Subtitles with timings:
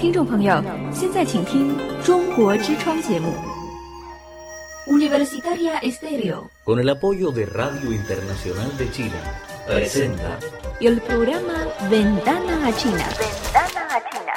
[0.00, 0.62] 听众朋友，
[0.92, 3.32] 现在请听中国之窗节目。
[4.86, 6.48] Universitaria Estéreo.
[6.64, 9.20] Con el apoyo de Radio Internacional de China,
[9.66, 10.38] presenta
[10.80, 13.04] el programa Ventana a China.
[13.18, 14.32] Ventana a China.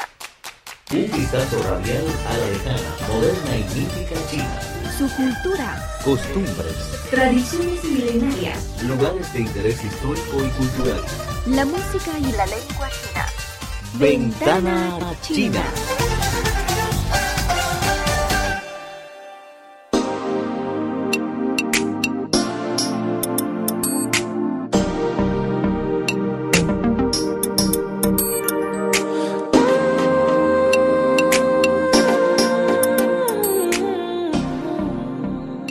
[0.91, 4.60] Un vistazo radial a la lejana, moderna y mítica China.
[4.98, 6.76] Su cultura, Costumbres,
[7.12, 11.02] tradiciones milenarias, lugares de interés histórico y cultural.
[11.46, 13.43] la música y la La lengua china.
[13.97, 16.04] Ventana China.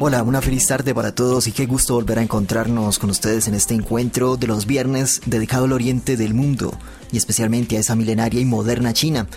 [0.05, 3.53] Hola, una feliz tarde para todos y qué gusto volver a encontrarnos con ustedes en
[3.53, 6.77] este encuentro de los viernes dedicado al oriente del mundo
[7.13, 9.27] y especialmente a esa milenaria y moderna China,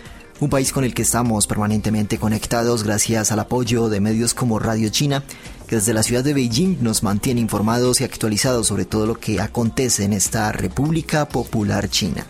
[0.41, 4.89] un país con el que estamos permanentemente conectados gracias al apoyo de medios como Radio
[4.89, 5.23] China,
[5.69, 9.41] que desde la ciudad de Beijing nos mantiene informados y actualizados sobre todo lo que
[9.41, 12.27] acontece en esta República Popular China.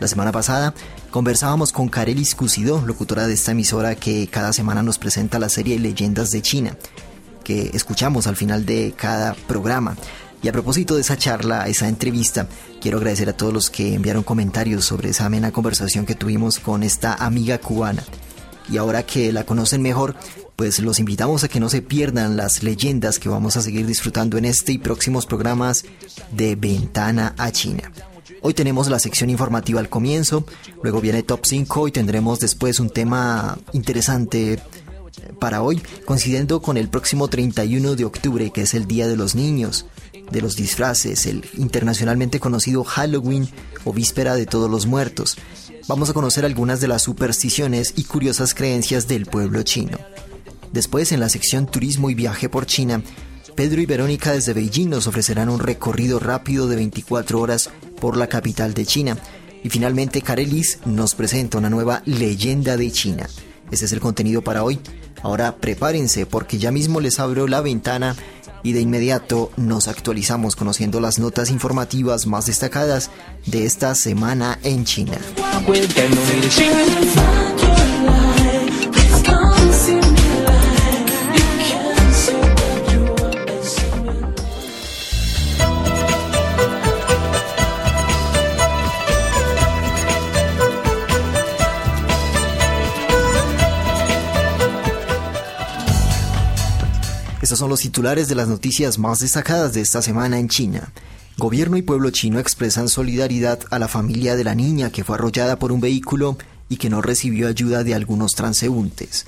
[0.00, 0.74] La semana pasada
[1.12, 5.78] conversábamos con Karelis Cusido, locutora de esta emisora que cada semana nos presenta la serie
[5.78, 6.76] Leyendas de China
[7.48, 9.96] escuchamos al final de cada programa.
[10.42, 12.48] Y a propósito de esa charla, esa entrevista,
[12.80, 16.82] quiero agradecer a todos los que enviaron comentarios sobre esa amena conversación que tuvimos con
[16.82, 18.04] esta amiga cubana.
[18.70, 20.14] Y ahora que la conocen mejor,
[20.54, 24.38] pues los invitamos a que no se pierdan las leyendas que vamos a seguir disfrutando
[24.38, 25.84] en este y próximos programas
[26.32, 27.90] de Ventana a China.
[28.42, 30.44] Hoy tenemos la sección informativa al comienzo,
[30.82, 34.60] luego viene Top 5 y tendremos después un tema interesante
[35.38, 39.34] para hoy, coincidiendo con el próximo 31 de octubre, que es el Día de los
[39.34, 39.86] Niños,
[40.30, 43.48] de los disfraces, el internacionalmente conocido Halloween
[43.84, 45.36] o Víspera de Todos los Muertos.
[45.86, 49.98] Vamos a conocer algunas de las supersticiones y curiosas creencias del pueblo chino.
[50.72, 53.02] Después, en la sección Turismo y Viaje por China,
[53.54, 57.70] Pedro y Verónica desde Beijing nos ofrecerán un recorrido rápido de 24 horas
[58.00, 59.18] por la capital de China.
[59.64, 63.28] Y finalmente, Carelis nos presenta una nueva leyenda de China.
[63.70, 64.80] Ese es el contenido para hoy.
[65.22, 68.16] Ahora prepárense porque ya mismo les abro la ventana
[68.62, 73.10] y de inmediato nos actualizamos conociendo las notas informativas más destacadas
[73.46, 75.18] de esta semana en China.
[97.58, 100.92] Son los titulares de las noticias más destacadas de esta semana en China.
[101.38, 105.58] Gobierno y pueblo chino expresan solidaridad a la familia de la niña que fue arrollada
[105.58, 106.38] por un vehículo
[106.68, 109.26] y que no recibió ayuda de algunos transeúntes.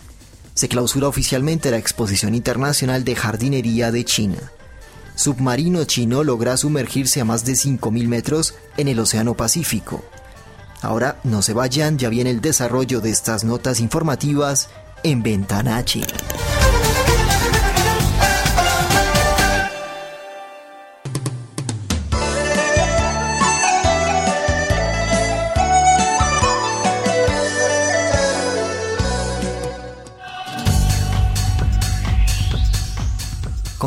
[0.54, 4.52] Se clausura oficialmente la Exposición Internacional de Jardinería de China.
[5.16, 10.04] Submarino chino logra sumergirse a más de 5.000 metros en el Océano Pacífico.
[10.82, 14.68] Ahora no se vayan, ya viene el desarrollo de estas notas informativas
[15.02, 16.14] en Ventana China.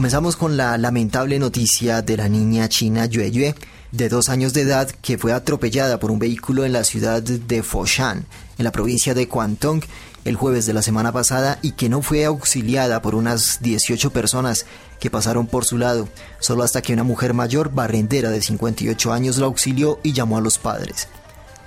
[0.04, 3.56] Comenzamos con la lamentable noticia de la niña china Yue Yue,
[3.94, 7.64] de dos años de edad, que fue atropellada por un vehículo en la ciudad de
[7.64, 8.26] Foshan,
[8.58, 9.82] en la provincia de Guangdong,
[10.26, 14.66] el jueves de la semana pasada y que no fue auxiliada por unas 18 personas
[15.00, 16.10] que pasaron por su lado,
[16.42, 20.42] solo hasta que una mujer mayor, barrendera de 58 años, la auxilió y llamó a
[20.42, 21.08] los padres.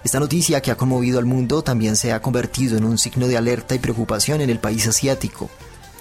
[0.04, 3.38] Esta noticia que ha conmovido al mundo también se ha convertido en un signo de
[3.38, 5.48] alerta y preocupación en el país asiático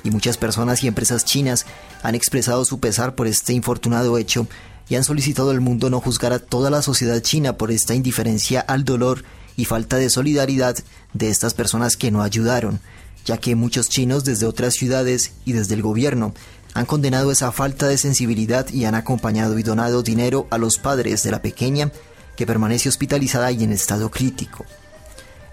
[0.06, 1.66] y muchas personas y empresas chinas
[2.04, 4.48] han expresado su pesar por este infortunado hecho
[4.88, 8.62] y han solicitado al mundo no juzgar a toda la sociedad china por esta indiferencia
[8.62, 9.26] al dolor
[9.58, 10.78] y falta de solidaridad
[11.14, 12.80] de estas personas que no ayudaron,
[13.26, 16.34] ya que muchos chinos desde otras ciudades y desde el gobierno
[16.76, 21.24] han condenado esa falta de sensibilidad y han acompañado y donado dinero a los padres
[21.24, 21.92] de la pequeña
[22.36, 24.66] que permanece hospitalizada y en estado crítico.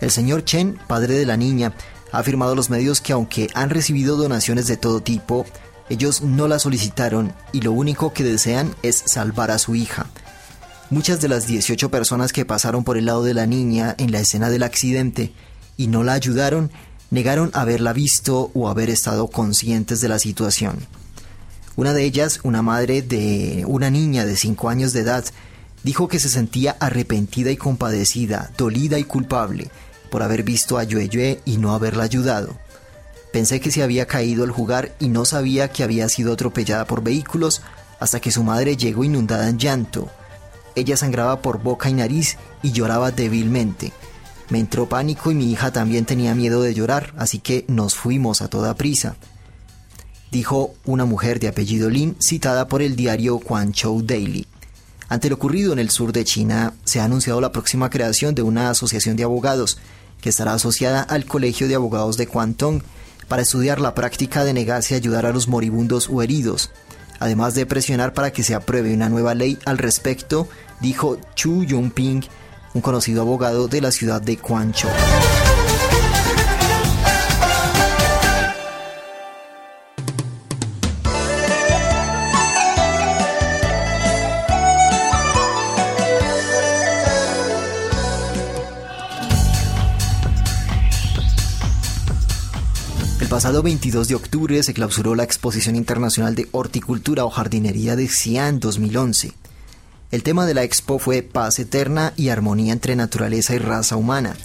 [0.01, 1.75] El señor Chen, padre de la niña,
[2.13, 5.47] ha afirmado los medios que aunque han recibido donaciones de todo tipo,
[5.89, 10.07] ellos no la solicitaron y lo único que desean es salvar a su hija.
[10.91, 14.21] Muchas de las 18 personas que pasaron por el lado de la niña en la
[14.21, 15.33] escena del accidente
[15.77, 16.71] y no la ayudaron,
[17.11, 20.87] negaron haberla visto o haber estado conscientes de la situación.
[21.77, 25.25] Una de ellas, una madre de una niña de 5 años de edad,
[25.83, 29.71] dijo que se sentía arrepentida y compadecida, dolida y culpable,
[30.13, 32.55] por haber visto a Yue Yue y no haberla ayudado.
[33.33, 37.03] Pensé que se había caído al jugar y no sabía que había sido atropellada por
[37.03, 37.63] vehículos
[37.99, 40.11] hasta que su madre llegó inundada en llanto.
[40.75, 43.93] Ella sangraba por boca y nariz y lloraba débilmente.
[44.51, 48.43] Me entró pánico y mi hija también tenía miedo de llorar, así que nos fuimos
[48.43, 49.17] a toda prisa.
[50.31, 54.47] Dijo una mujer de apellido Lin citada por el diario Guangzhou Daily.
[55.09, 58.43] Ante lo ocurrido en el sur de China, se ha anunciado la próxima creación de
[58.43, 59.79] una asociación de abogados
[60.23, 62.83] que estará asociada al Colegio de Abogados de Guangdong
[63.29, 66.71] para estudiar la práctica de negarse a ayudar a los moribundos o heridos,
[67.19, 70.49] además de presionar para que se apruebe una nueva ley al respecto,
[70.81, 72.25] dijo Chu Yongping,
[72.73, 74.91] un conocido abogado de la ciudad de Guangzhou.
[93.43, 98.61] Pasado 22 de octubre se clausuró la Exposición Internacional de Horticultura o Jardinería de Xi'an
[98.61, 99.33] 2011.
[100.13, 104.37] El tema de la expo fue paz eterna y armonía entre naturaleza y raza humana,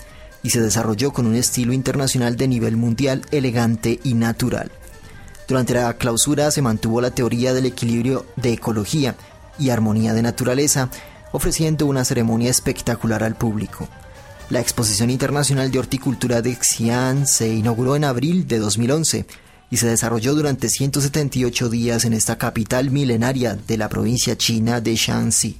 [0.42, 4.72] y se desarrolló con un estilo internacional de nivel mundial elegante y natural.
[5.48, 9.16] Durante la clausura se mantuvo la teoría del equilibrio de ecología
[9.60, 10.90] y armonía de naturaleza,
[11.34, 13.88] ofreciendo una ceremonia espectacular al público.
[14.50, 19.26] La Exposición Internacional de Horticultura de Xi'an se inauguró en abril de 2011
[19.70, 24.96] y se desarrolló durante 178 días en esta capital milenaria de la provincia china de
[24.96, 25.58] Shanxi.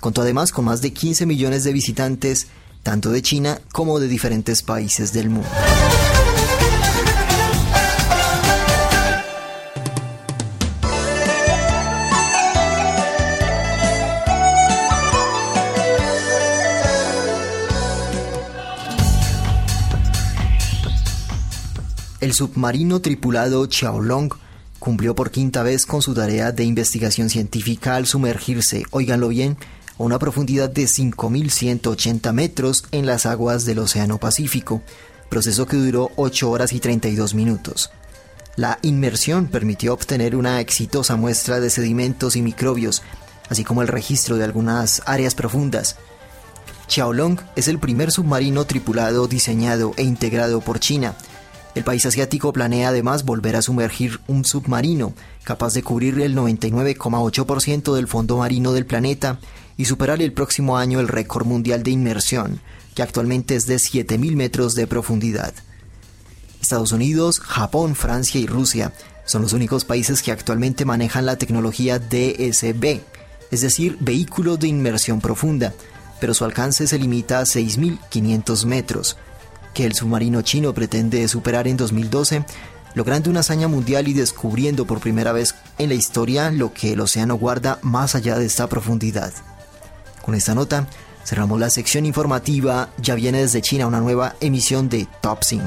[0.00, 2.48] Contó además con más de 15 millones de visitantes,
[2.82, 5.48] tanto de China como de diferentes países del mundo.
[22.22, 24.30] El submarino tripulado Xiaolong
[24.78, 29.56] cumplió por quinta vez con su tarea de investigación científica al sumergirse, óiganlo bien,
[29.98, 34.82] a una profundidad de 5.180 metros en las aguas del Océano Pacífico,
[35.30, 37.90] proceso que duró 8 horas y 32 minutos.
[38.54, 43.02] La inmersión permitió obtener una exitosa muestra de sedimentos y microbios,
[43.48, 45.96] así como el registro de algunas áreas profundas.
[46.86, 51.16] Xiaolong es el primer submarino tripulado diseñado e integrado por China,
[51.74, 57.94] el país asiático planea además volver a sumergir un submarino capaz de cubrir el 99,8%
[57.94, 59.38] del fondo marino del planeta
[59.76, 62.60] y superar el próximo año el récord mundial de inmersión,
[62.94, 65.54] que actualmente es de 7.000 metros de profundidad.
[66.60, 68.92] Estados Unidos, Japón, Francia y Rusia
[69.24, 73.00] son los únicos países que actualmente manejan la tecnología DSB,
[73.50, 75.72] es decir, vehículo de inmersión profunda,
[76.20, 79.16] pero su alcance se limita a 6.500 metros,
[79.74, 82.44] que el submarino chino pretende superar en 2012,
[82.94, 87.00] logrando una hazaña mundial y descubriendo por primera vez en la historia lo que el
[87.00, 89.32] océano guarda más allá de esta profundidad.
[90.22, 90.86] Con esta nota,
[91.24, 95.62] cerramos la sección informativa, ya viene desde China una nueva emisión de Top 5.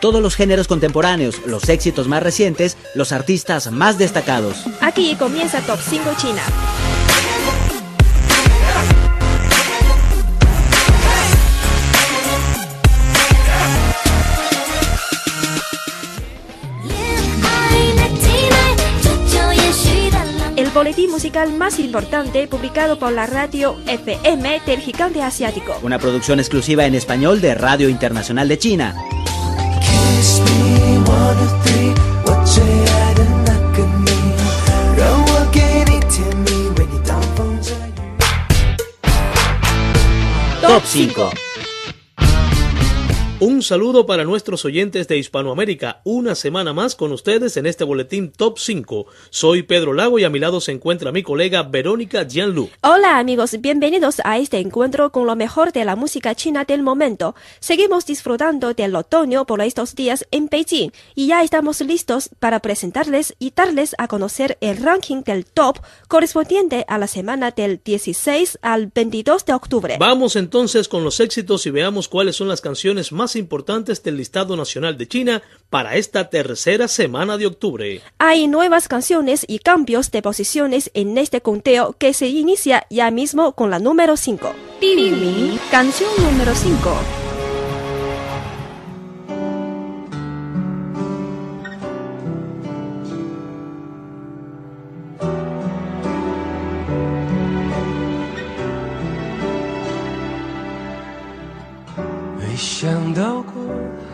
[0.00, 4.64] Todos los géneros contemporáneos, los éxitos más recientes, los artistas más destacados.
[4.80, 6.42] Aquí comienza Top 5 China.
[20.78, 25.76] Boletín musical más importante publicado por la radio FM del gigante asiático.
[25.82, 28.94] Una producción exclusiva en español de Radio Internacional de China.
[40.60, 41.47] Top 5
[43.40, 46.00] Un saludo para nuestros oyentes de Hispanoamérica.
[46.02, 49.06] Una semana más con ustedes en este boletín Top 5.
[49.30, 52.68] Soy Pedro Lago y a mi lado se encuentra mi colega Verónica Jianlu.
[52.82, 57.36] Hola amigos, bienvenidos a este encuentro con lo mejor de la música china del momento.
[57.60, 63.36] Seguimos disfrutando del otoño por estos días en Beijing y ya estamos listos para presentarles
[63.38, 65.78] y darles a conocer el ranking del top
[66.08, 69.96] correspondiente a la semana del 16 al 22 de octubre.
[70.00, 74.56] Vamos entonces con los éxitos y veamos cuáles son las canciones más importantes del listado
[74.56, 78.00] nacional de China para esta tercera semana de octubre.
[78.18, 83.52] Hay nuevas canciones y cambios de posiciones en este conteo que se inicia ya mismo
[83.52, 84.52] con la número 5.
[85.70, 87.27] canción número 5.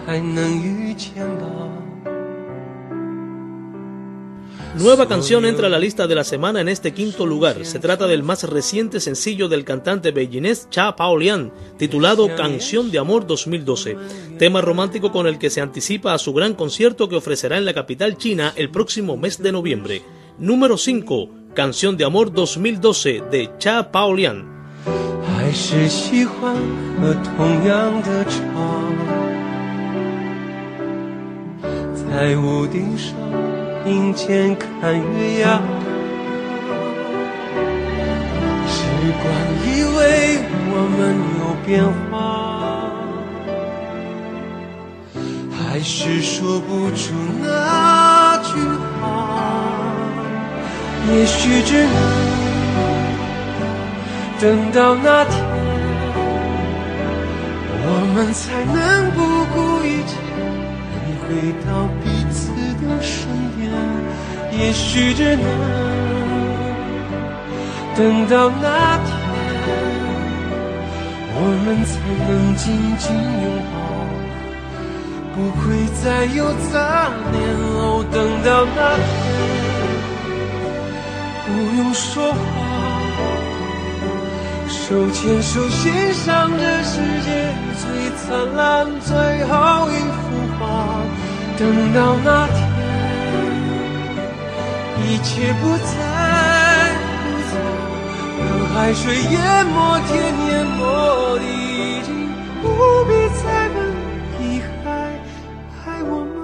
[0.06, 1.46] 还能遇见吧。
[4.76, 7.66] Nueva canción entra a la lista de la semana en este quinto lugar.
[7.66, 13.26] Se trata del más reciente sencillo del cantante beijinés Cha Paolian, titulado Canción de Amor
[13.26, 13.98] 2012,
[14.38, 17.74] tema romántico con el que se anticipa a su gran concierto que ofrecerá en la
[17.74, 20.04] capital china el próximo mes de noviembre.
[20.38, 24.60] Número 5, Canción de Amor 2012 de Cha Paolian.
[25.37, 26.55] 还是喜欢
[27.01, 28.39] 喝同样的茶，
[31.95, 33.15] 在屋顶上
[33.85, 35.61] 阴间看月牙。
[38.67, 38.83] 时
[39.21, 39.25] 光
[39.67, 40.39] 以为
[40.71, 41.01] 我们
[41.39, 42.15] 有变化，
[45.53, 47.13] 还是说不出
[47.43, 48.49] 那句
[49.01, 49.03] 话。
[51.07, 52.24] 也许只能。
[54.45, 55.43] 等到那天，
[57.81, 58.77] 我们才能
[59.13, 59.19] 不
[59.55, 60.13] 顾一切，
[61.25, 61.25] 回
[61.65, 63.25] 到彼此的身
[63.57, 63.73] 边。
[64.53, 65.49] 也许只能
[67.97, 69.09] 等到那天，
[71.37, 71.97] 我们才
[72.29, 72.63] 能紧
[72.99, 73.75] 紧拥抱，
[75.35, 75.65] 不会
[76.05, 76.05] 再
[76.37, 77.41] 有杂念。
[77.81, 79.09] 哦，等到那天，
[81.47, 81.49] 不
[81.79, 82.37] 用说话。
[84.87, 87.31] 手牵手欣赏这世界
[87.81, 87.89] 最
[88.19, 90.23] 灿烂最后一幅
[90.61, 90.63] 画，
[91.57, 91.65] 等
[91.95, 92.55] 到那天，
[95.03, 95.89] 一切不再
[97.25, 97.53] 不再，
[98.45, 99.75] 让海水淹没
[100.07, 100.13] 天
[100.49, 100.83] 淹没
[101.39, 102.29] 地，已经
[102.61, 102.65] 不
[103.07, 103.11] 必
[103.43, 103.77] 再问
[104.39, 104.85] 你还
[105.87, 106.37] 爱我吗？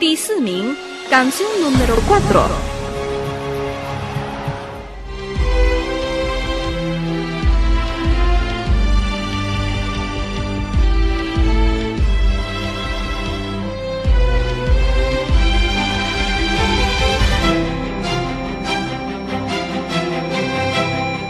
[0.00, 0.74] 第四名
[1.08, 2.77] ，canción número cuatro。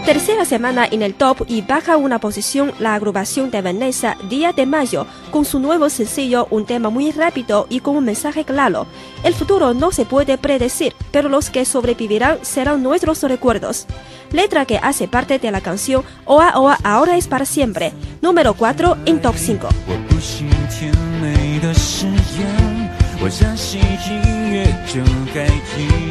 [0.08, 4.66] Tercera semana en el top y baja una posición la agrupación de Vanessa Día de
[4.66, 8.86] Mayo con su nuevo sencillo Un tema muy rápido y con un mensaje claro.
[9.24, 13.88] El futuro no se puede predecir, pero los que sobrevivirán serán nuestros recuerdos.
[14.32, 17.94] Letra que hace parte de la canción Oa Oa ahora es para siempre.
[18.22, 19.70] Número 4 en top 5.
[19.88, 22.90] 我不信甜美的誓言，
[23.22, 25.02] 我相信音乐就
[25.34, 25.46] 该
[25.78, 26.07] 音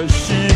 [0.00, 0.47] 的诗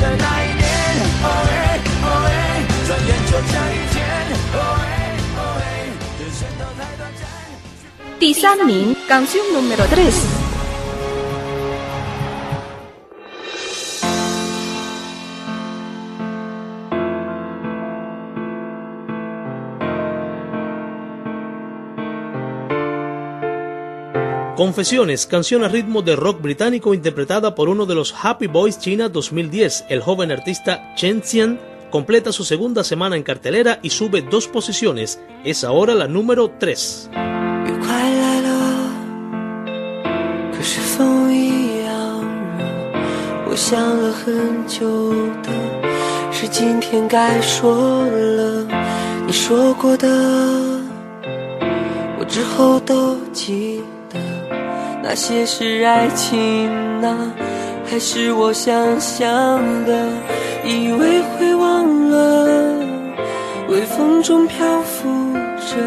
[0.00, 0.64] 的那一年，
[1.22, 1.50] 哦喂
[2.02, 2.28] 哦喂，
[2.86, 3.96] 转眼就这一天，
[4.52, 4.82] 哦喂
[5.36, 5.62] 哦喂，
[6.18, 7.22] 人生都太短暂。
[8.18, 10.35] 第三名，canción número tres。
[24.57, 29.07] Confesiones, canción a ritmo de rock británico interpretada por uno de los Happy Boys China
[29.07, 29.85] 2010.
[29.87, 31.59] El joven artista Chen Xian
[31.91, 35.21] completa su segunda semana en cartelera y sube dos posiciones.
[35.45, 37.11] Es ahora la número 3.
[55.09, 56.69] 那些是爱情
[57.01, 57.31] 啊，
[57.89, 60.09] 还是我想象的？
[60.65, 62.75] 以为会忘了，
[63.69, 65.77] 微风中漂浮着。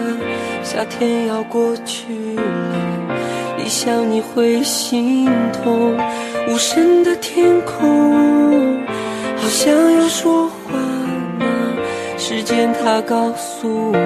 [0.63, 5.29] 夏天要过去了，一想你会心
[5.63, 5.95] 痛。
[6.49, 8.83] 无声的天空，
[9.37, 10.73] 好像要说话
[11.39, 11.47] 吗？
[12.17, 13.99] 时间它告诉我，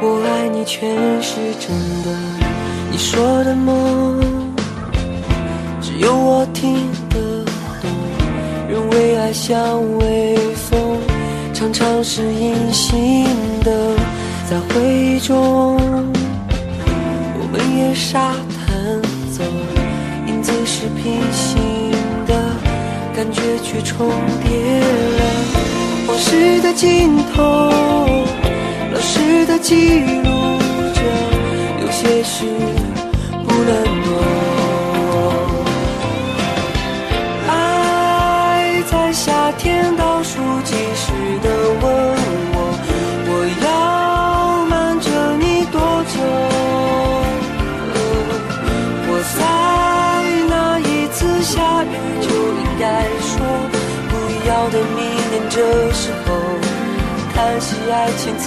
[0.00, 2.45] 我爱你全是真的。
[2.90, 4.20] 你说的梦，
[5.80, 7.44] 只有我听得
[7.82, 7.90] 懂。
[8.68, 10.98] 人为爱像微风，
[11.52, 13.26] 常常是隐形
[13.62, 13.72] 的。
[14.48, 15.76] 在回忆中，
[17.38, 19.02] 我们沿沙滩
[19.32, 19.42] 走，
[20.28, 21.58] 影子是平行
[22.26, 22.34] 的，
[23.14, 24.08] 感觉却重
[24.44, 25.20] 叠了。
[26.06, 27.42] 往事的尽头，
[28.92, 30.30] 老师的记录，
[32.06, 33.70] 些许不能
[34.04, 34.08] 躲。
[37.48, 41.10] 爱在夏天倒数计时
[41.42, 41.48] 的
[41.82, 41.84] 问
[42.54, 42.56] 我，
[43.28, 43.30] 我
[43.64, 43.66] 要
[44.66, 45.06] 瞒着
[45.38, 45.74] 你多
[46.14, 46.14] 久？
[49.08, 49.40] 我在
[50.48, 51.84] 那一次下雨
[52.22, 52.84] 就应该
[53.20, 53.34] 说，
[54.08, 54.12] 不
[54.48, 54.98] 要等明
[55.32, 55.56] 年这
[55.92, 56.26] 时候，
[57.34, 58.46] 叹息爱情曾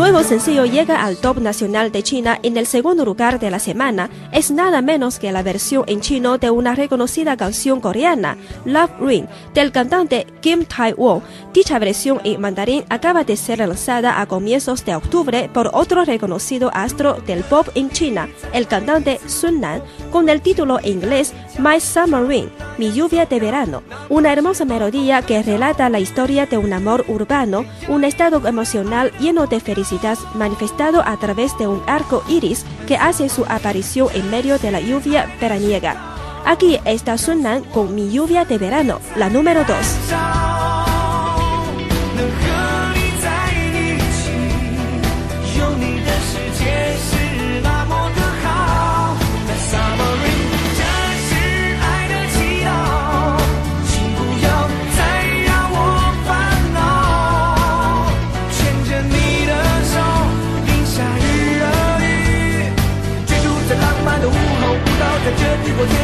[0.00, 4.08] Nuevo sencillo llega al top nacional de China en el segundo lugar de la semana.
[4.32, 9.26] Es nada menos que la versión en chino de una reconocida canción coreana, Love Ring,
[9.52, 11.22] del cantante Kim Tae-won.
[11.52, 16.70] Dicha versión en mandarín acaba de ser lanzada a comienzos de octubre por otro reconocido
[16.72, 21.78] astro del pop en China, el cantante Sun Nan, con el título en inglés My
[21.78, 23.82] Summer Ring, Mi lluvia de verano.
[24.08, 29.46] Una hermosa melodía que relata la historia de un amor urbano, un estado emocional lleno
[29.46, 29.89] de felicidad
[30.34, 34.80] manifestado a través de un arco iris que hace su aparición en medio de la
[34.80, 35.96] lluvia veraniega.
[36.44, 40.89] Aquí está Sun Nan con Mi lluvia de verano, la número 2.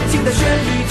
[0.08, 0.85] 静的旋律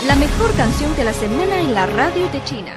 [0.00, 2.72] La mejor canción de la semana en la radio de China.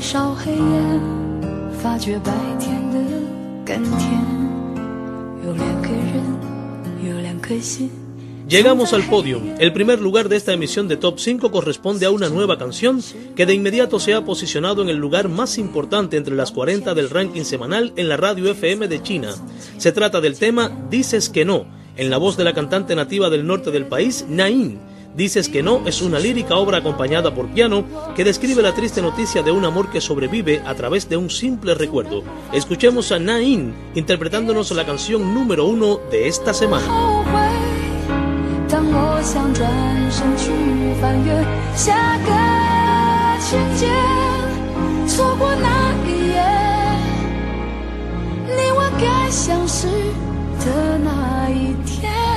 [0.00, 1.00] 烧黑夜，
[1.82, 2.98] 发觉白天的
[3.62, 4.10] 甘甜。
[5.44, 6.24] 有两个人，
[7.04, 8.07] 有两颗心。
[8.48, 9.56] Llegamos al podium.
[9.58, 13.02] El primer lugar de esta emisión de Top 5 corresponde a una nueva canción
[13.36, 17.10] que de inmediato se ha posicionado en el lugar más importante entre las 40 del
[17.10, 19.34] ranking semanal en la radio FM de China.
[19.76, 21.66] Se trata del tema Dices que no,
[21.98, 24.78] en la voz de la cantante nativa del norte del país, Nain.
[25.14, 27.84] Dices que no es una lírica obra acompañada por piano
[28.16, 31.74] que describe la triste noticia de un amor que sobrevive a través de un simple
[31.74, 32.22] recuerdo.
[32.54, 37.17] Escuchemos a Nain interpretándonos la canción número uno de esta semana.
[38.90, 39.70] 我想转
[40.10, 40.50] 身去
[41.00, 42.30] 翻阅下个
[43.40, 43.86] 情节，
[45.06, 46.36] 错过那一夜，
[48.46, 49.86] 你我该相识
[50.64, 52.27] 的那一天。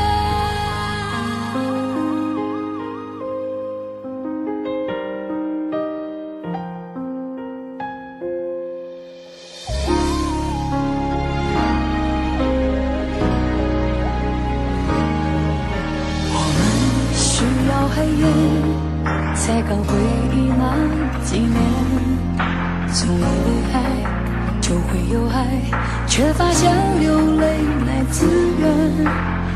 [26.21, 28.27] 却发现流泪乃自
[28.59, 28.69] 愿。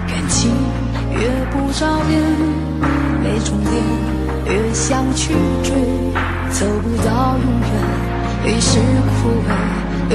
[0.07, 0.51] 感情
[1.11, 2.19] 越不着边，
[3.21, 3.71] 没终点，
[4.47, 5.69] 越想去追，
[6.49, 7.69] 走不到永远，
[8.45, 9.49] 于是枯萎，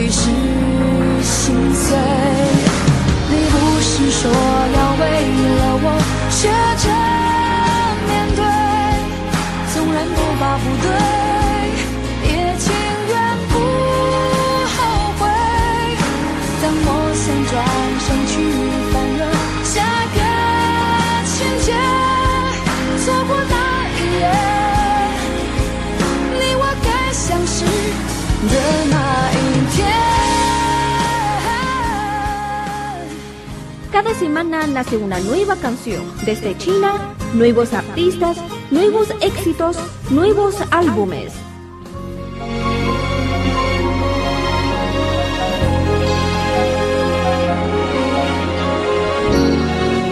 [0.01, 0.29] 于是
[1.23, 1.97] 心碎。
[3.29, 5.03] 你不是说要为
[5.55, 5.87] 了我
[6.31, 6.49] 学
[6.83, 6.85] 着
[8.09, 8.43] 面对，
[9.73, 10.91] 纵然不把不对，
[34.03, 36.11] Cada semana nace una nueva canción.
[36.25, 38.39] Desde China, nuevos artistas,
[38.71, 39.77] nuevos éxitos,
[40.09, 41.35] nuevos álbumes.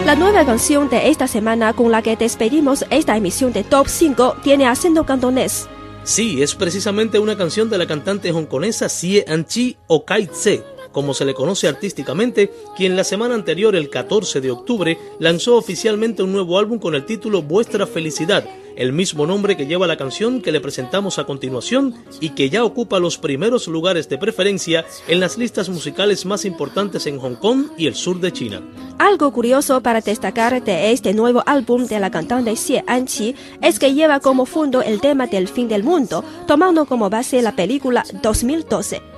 [0.05, 4.35] La nueva canción de esta semana con la que despedimos esta emisión de Top 5
[4.43, 5.67] tiene acento cantonés.
[6.03, 10.63] Sí, es precisamente una canción de la cantante hongkonesa Xie Anchi o Kai Tse,
[10.99, 16.23] como se le conoce artísticamente, quien la semana anterior, el 14 de octubre, lanzó oficialmente
[16.23, 18.43] un nuevo álbum con el título Vuestra Felicidad,
[18.75, 22.65] el mismo nombre que lleva la canción que le presentamos a continuación y que ya
[22.65, 27.67] ocupa los primeros lugares de preferencia en las listas musicales más importantes en Hong Kong
[27.77, 28.61] y el sur de China.
[28.97, 33.93] Algo curioso para destacar de este nuevo álbum de la cantante Xie Anqi es que
[33.93, 39.08] lleva como fondo el tema del fin del mundo, tomando como base la película 2012.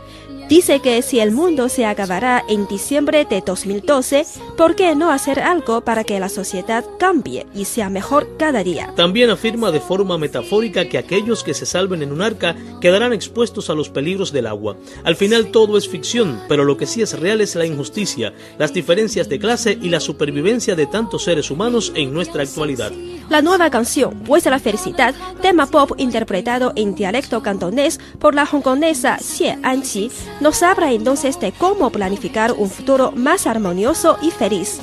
[0.52, 4.26] Dice que si el mundo se acabará en diciembre de 2012,
[4.58, 8.92] ¿por qué no hacer algo para que la sociedad cambie y sea mejor cada día?
[8.98, 13.70] También afirma de forma metafórica que aquellos que se salven en un arca quedarán expuestos
[13.70, 14.76] a los peligros del agua.
[15.06, 18.74] Al final todo es ficción, pero lo que sí es real es la injusticia, las
[18.74, 22.92] diferencias de clase y la supervivencia de tantos seres humanos en nuestra actualidad.
[23.30, 29.58] La nueva canción, Vuestra Felicidad, tema pop interpretado en dialecto cantonés por la hongkonesa Xie
[29.64, 34.80] Anqi, nos habla entonces de cómo planificar un futuro más armonioso y feliz.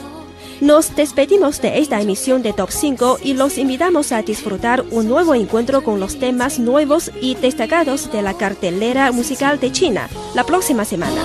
[0.61, 5.35] Nos despedimos de esta emisión de Top 5 y los invitamos a disfrutar un nuevo
[5.35, 10.85] encuentro con los temas nuevos y destacados de la cartelera musical de China la próxima
[10.85, 11.21] semana.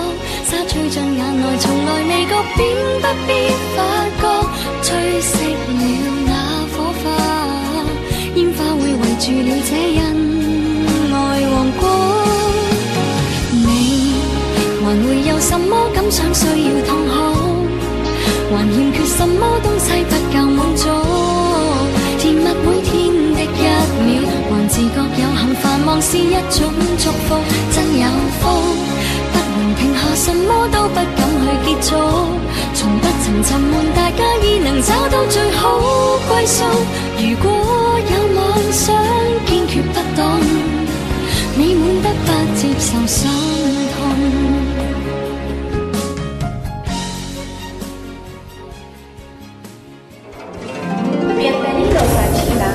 [15.46, 17.12] 什麼感想需要痛哭？
[18.50, 20.82] 還欠缺什麼東西不夠滿足？
[22.18, 22.90] 甜蜜每天
[23.36, 23.62] 的一
[24.06, 24.08] 秒，
[24.48, 27.36] 還自覺有幸繁忙是一種祝福，
[27.74, 28.02] 真有
[28.40, 28.42] 福。
[29.32, 31.92] 不能停下，什麼都不敢去結束，
[32.74, 35.78] 從不曾沉悶，大家已能找到最好
[36.30, 36.64] 歸宿。
[37.18, 37.44] 如果
[38.10, 38.40] 有妄
[38.72, 38.96] 想，
[39.46, 40.22] 堅決不動，
[41.58, 43.28] 美滿得不接受傷
[51.44, 52.74] Bienvenidos a China,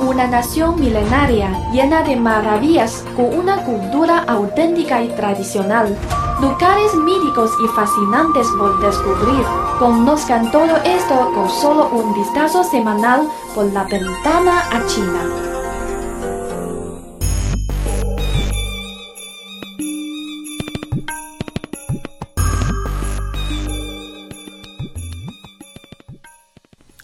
[0.00, 5.92] una nación milenaria llena de maravillas con una cultura auténtica y tradicional,
[6.40, 9.44] lugares míticos y fascinantes por descubrir.
[9.80, 15.51] Conozcan todo esto con solo un vistazo semanal por la ventana a China.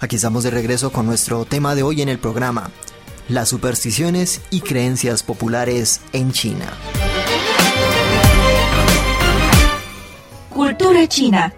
[0.01, 2.71] Aquí estamos de regreso con nuestro tema de hoy en el programa,
[3.29, 6.67] las supersticiones y creencias populares en China.
[10.51, 11.53] Cultura china.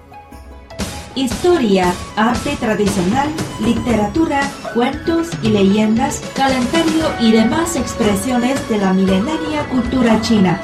[1.15, 3.29] Historia, arte tradicional,
[3.63, 10.59] literatura, cuentos y leyendas, calendario y demás expresiones de la milenaria cultura china.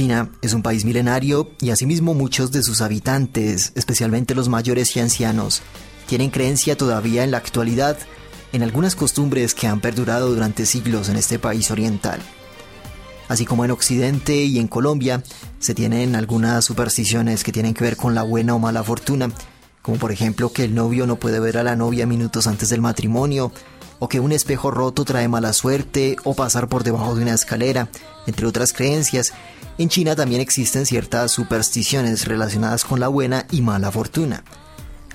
[0.00, 5.00] China es un país milenario y asimismo muchos de sus habitantes, especialmente los mayores y
[5.00, 5.60] ancianos,
[6.06, 7.98] tienen creencia todavía en la actualidad
[8.54, 12.18] en algunas costumbres que han perdurado durante siglos en este país oriental.
[13.28, 15.22] Así como en Occidente y en Colombia
[15.58, 19.30] se tienen algunas supersticiones que tienen que ver con la buena o mala fortuna,
[19.82, 22.80] como por ejemplo que el novio no puede ver a la novia minutos antes del
[22.80, 23.52] matrimonio,
[23.98, 27.90] o que un espejo roto trae mala suerte, o pasar por debajo de una escalera,
[28.26, 29.34] entre otras creencias.
[29.80, 34.44] En China también existen ciertas supersticiones relacionadas con la buena y mala fortuna.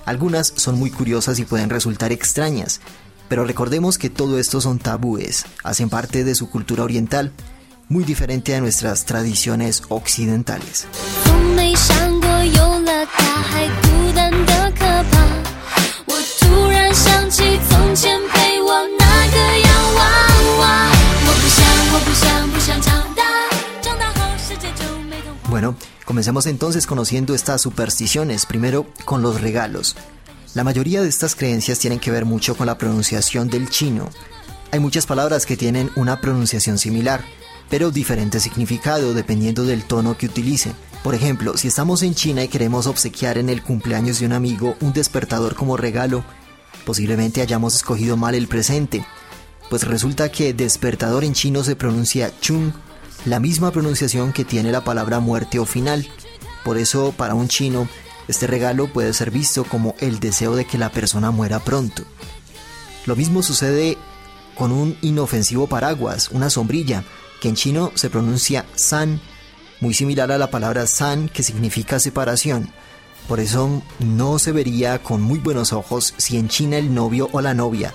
[0.04, 2.80] Algunas son muy curiosas y pueden resultar extrañas,
[3.28, 7.30] pero recordemos que todo esto son tabúes, hacen parte de su cultura oriental,
[7.88, 10.88] muy diferente a nuestras tradiciones occidentales.
[25.56, 29.96] Bueno, comencemos entonces conociendo estas supersticiones, primero con los regalos.
[30.52, 34.10] La mayoría de estas creencias tienen que ver mucho con la pronunciación del chino.
[34.70, 37.24] Hay muchas palabras que tienen una pronunciación similar,
[37.70, 40.74] pero diferente significado dependiendo del tono que utilicen.
[41.02, 44.76] Por ejemplo, si estamos en China y queremos obsequiar en el cumpleaños de un amigo
[44.82, 46.22] un despertador como regalo,
[46.84, 49.06] posiblemente hayamos escogido mal el presente,
[49.70, 52.72] pues resulta que despertador en chino se pronuncia chung,
[53.26, 56.08] la misma pronunciación que tiene la palabra muerte o final.
[56.64, 57.88] Por eso, para un chino,
[58.28, 62.04] este regalo puede ser visto como el deseo de que la persona muera pronto.
[63.04, 63.98] Lo mismo sucede
[64.54, 67.04] con un inofensivo paraguas, una sombrilla,
[67.40, 69.20] que en chino se pronuncia san,
[69.80, 72.70] muy similar a la palabra san que significa separación.
[73.28, 77.40] Por eso no se vería con muy buenos ojos si en China el novio o
[77.40, 77.92] la novia,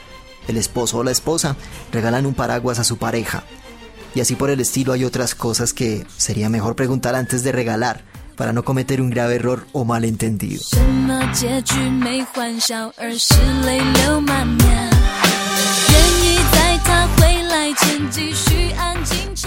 [0.50, 1.56] el esposo o la esposa,
[1.94, 3.46] regalan un paraguas a su pareja
[4.14, 8.04] y así por el estilo hay otras cosas que sería mejor preguntar antes de regalar
[8.36, 10.62] para no cometer un grave error o malentendido.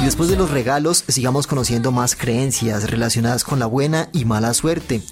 [0.00, 4.52] Y después de los regalos, sigamos conociendo más creencias relacionadas con la buena y mala
[4.54, 5.02] suerte,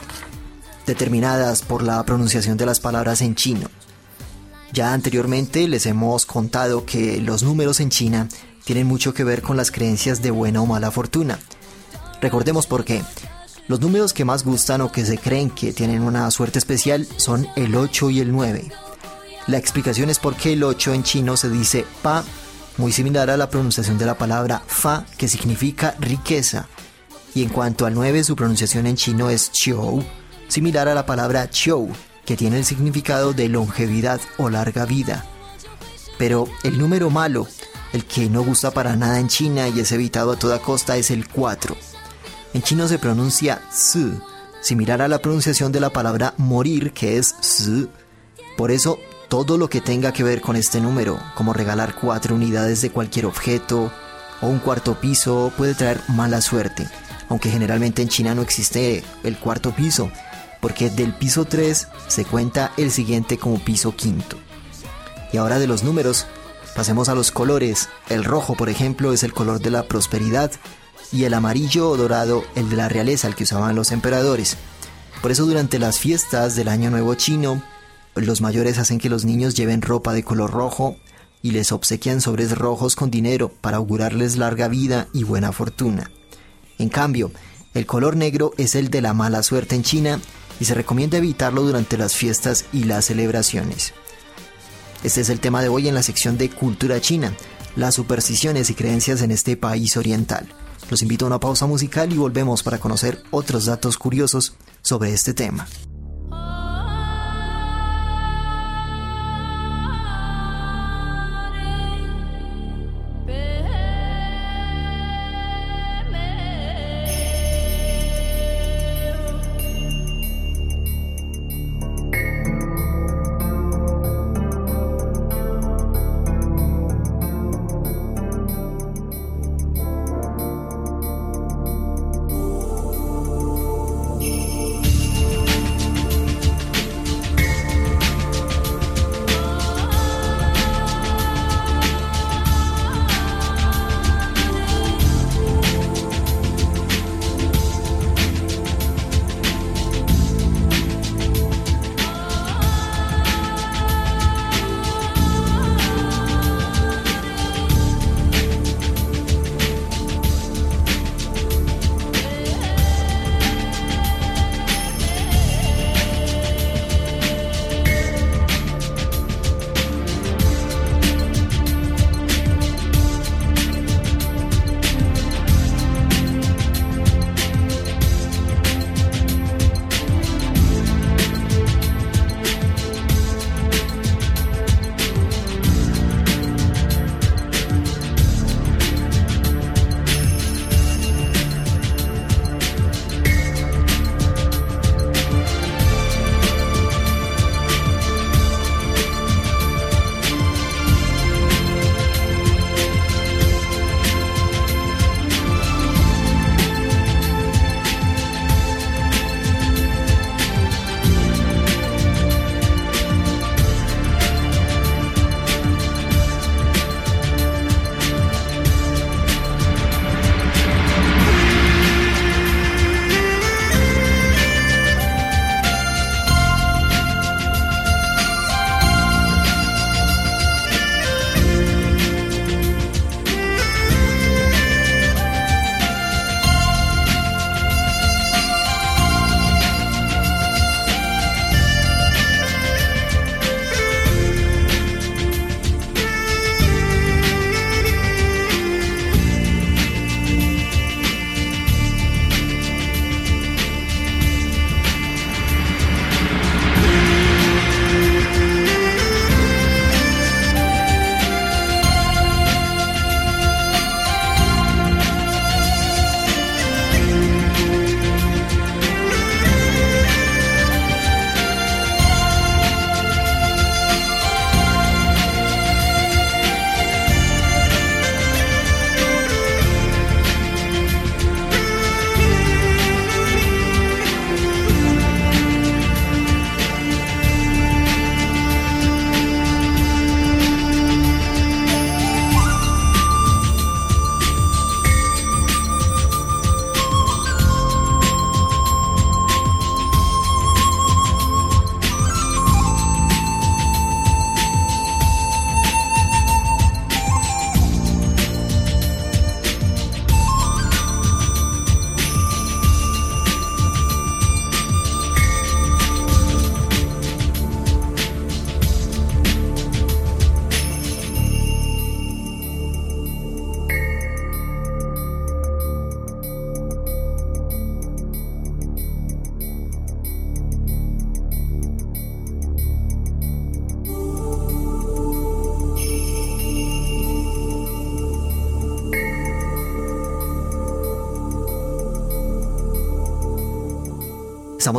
[0.87, 3.69] determinadas por la pronunciación de las palabras en chino.
[4.73, 8.29] Ya anteriormente les hemos contado que los números en China
[8.65, 11.39] tienen mucho que ver con las creencias de buena o mala fortuna.
[12.21, 13.03] Recordemos por qué.
[13.69, 17.49] Los números que más gustan o que se creen que tienen una suerte especial son
[17.57, 18.71] el 8 y el 9.
[19.47, 22.25] La explicación es porque el 8 en chino se dice pa,
[22.77, 26.69] muy similar a la pronunciación de la palabra fa, que significa riqueza.
[27.35, 30.05] Y en cuanto al 9, su pronunciación en chino es chiou,
[30.49, 31.91] similar a la palabra chou,
[32.25, 35.25] que tiene el significado de longevidad o larga vida.
[36.19, 37.49] Pero el número malo,
[37.93, 41.11] el que no gusta para nada en China y es evitado a toda costa, es
[41.11, 41.77] el 4.
[42.55, 44.13] En chino se pronuncia si,
[44.61, 47.89] similar a la pronunciación de la palabra morir, que es si.
[48.57, 52.83] Por eso, todo lo que tenga que ver con este número, como regalar cuatro unidades
[52.83, 53.91] de cualquier objeto
[54.41, 56.89] o un cuarto piso, puede traer mala suerte.
[57.29, 60.11] Aunque generalmente en China no existe el cuarto piso,
[60.61, 64.37] porque del piso 3 se cuenta el siguiente como piso quinto.
[65.33, 66.27] Y ahora de los números,
[66.75, 67.89] pasemos a los colores.
[68.09, 70.51] El rojo, por ejemplo, es el color de la prosperidad
[71.13, 74.57] y el amarillo o dorado el de la realeza, el que usaban los emperadores.
[75.21, 77.63] Por eso durante las fiestas del Año Nuevo Chino,
[78.15, 80.97] los mayores hacen que los niños lleven ropa de color rojo
[81.43, 86.11] y les obsequian sobres rojos con dinero para augurarles larga vida y buena fortuna.
[86.79, 87.31] En cambio,
[87.75, 90.21] el color negro es el de la mala suerte en China
[90.61, 93.95] y se recomienda evitarlo durante las fiestas y las celebraciones.
[95.03, 97.35] Este es el tema de hoy en la sección de Cultura China,
[97.75, 100.47] las supersticiones y creencias en este país oriental.
[100.91, 105.35] Los invito a una pausa musical y volvemos para conocer otros datos curiosos sobre este
[105.35, 105.67] tema.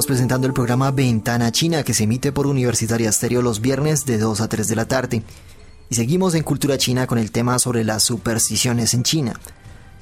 [0.08, 4.42] Presentando el programa Ventana China que se emite por Universitaria Stereo los viernes de 2
[4.42, 5.24] a 3 de la tarde.
[5.90, 9.40] Y seguimos en Cultura China con el tema sobre las supersticiones en China.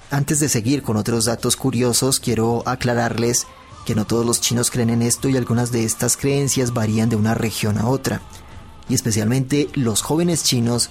[0.10, 3.46] Antes de seguir con otros datos curiosos, quiero aclararles
[3.86, 7.16] que no todos los chinos creen en esto y algunas de estas creencias varían de
[7.16, 8.22] una región a otra.
[8.90, 10.90] Y especialmente los jóvenes chinos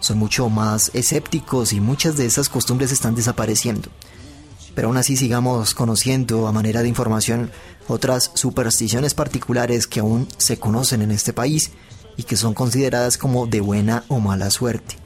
[0.00, 3.88] son mucho más escépticos y muchas de esas costumbres están desapareciendo.
[4.74, 7.50] Pero aún así sigamos conociendo a manera de información
[7.88, 11.72] otras supersticiones particulares que aún se conocen en este país
[12.16, 14.96] y que son consideradas como de buena o mala suerte.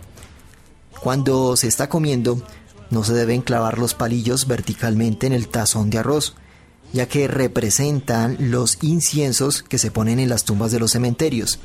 [1.00, 2.42] Cuando se está comiendo,
[2.90, 6.34] no se deben clavar los palillos verticalmente en el tazón de arroz,
[6.92, 11.58] ya que representan los inciensos que se ponen en las tumbas de los cementerios.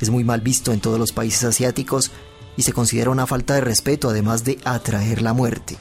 [0.00, 2.10] Es muy mal visto en todos los países asiáticos
[2.56, 5.76] y se considera una falta de respeto además de atraer la muerte.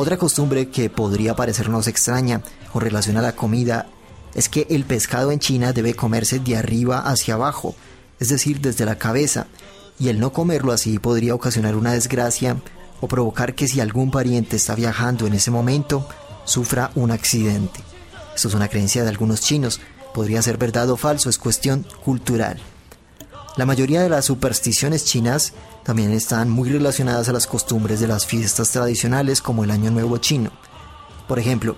[0.00, 2.40] Otra costumbre que podría parecernos extraña
[2.72, 3.86] con relación a la comida
[4.32, 7.74] es que el pescado en China debe comerse de arriba hacia abajo,
[8.18, 9.46] es decir, desde la cabeza,
[9.98, 12.56] y el no comerlo así podría ocasionar una desgracia
[13.02, 16.08] o provocar que si algún pariente está viajando en ese momento,
[16.46, 17.80] sufra un accidente.
[18.34, 19.82] Esto es una creencia de algunos chinos,
[20.14, 22.58] podría ser verdad o falso, es cuestión cultural.
[23.56, 28.24] La mayoría de las supersticiones chinas también están muy relacionadas a las costumbres de las
[28.24, 30.52] fiestas tradicionales como el Año Nuevo chino.
[31.26, 31.76] Por ejemplo,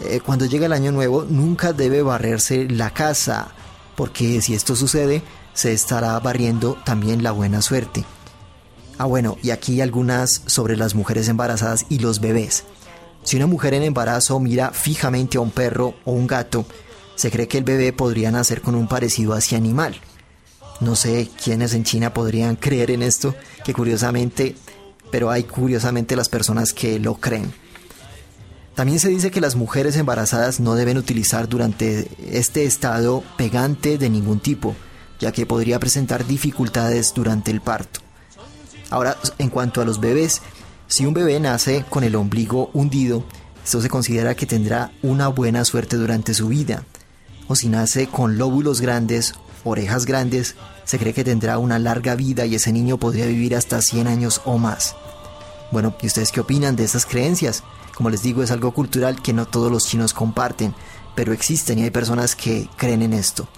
[0.00, 3.48] eh, cuando llega el Año Nuevo nunca debe barrerse la casa,
[3.96, 5.22] porque si esto sucede,
[5.54, 8.04] se estará barriendo también la buena suerte.
[8.96, 12.64] Ah, bueno, y aquí algunas sobre las mujeres embarazadas y los bebés.
[13.24, 16.64] Si una mujer en embarazo mira fijamente a un perro o un gato,
[17.16, 20.00] se cree que el bebé podría nacer con un parecido hacia animal.
[20.80, 24.54] No sé quiénes en China podrían creer en esto, que curiosamente,
[25.10, 27.52] pero hay curiosamente las personas que lo creen.
[28.74, 34.08] También se dice que las mujeres embarazadas no deben utilizar durante este estado pegante de
[34.08, 34.76] ningún tipo,
[35.18, 38.00] ya que podría presentar dificultades durante el parto.
[38.90, 40.42] Ahora, en cuanto a los bebés,
[40.86, 43.24] si un bebé nace con el ombligo hundido,
[43.64, 46.84] esto se considera que tendrá una buena suerte durante su vida.
[47.48, 49.34] O si nace con lóbulos grandes
[49.64, 53.82] orejas grandes, se cree que tendrá una larga vida y ese niño podría vivir hasta
[53.82, 54.96] 100 años o más.
[55.70, 57.62] Bueno, ¿y ustedes qué opinan de estas creencias?
[57.94, 60.74] Como les digo, es algo cultural que no todos los chinos comparten,
[61.14, 63.48] pero existen y hay personas que creen en esto.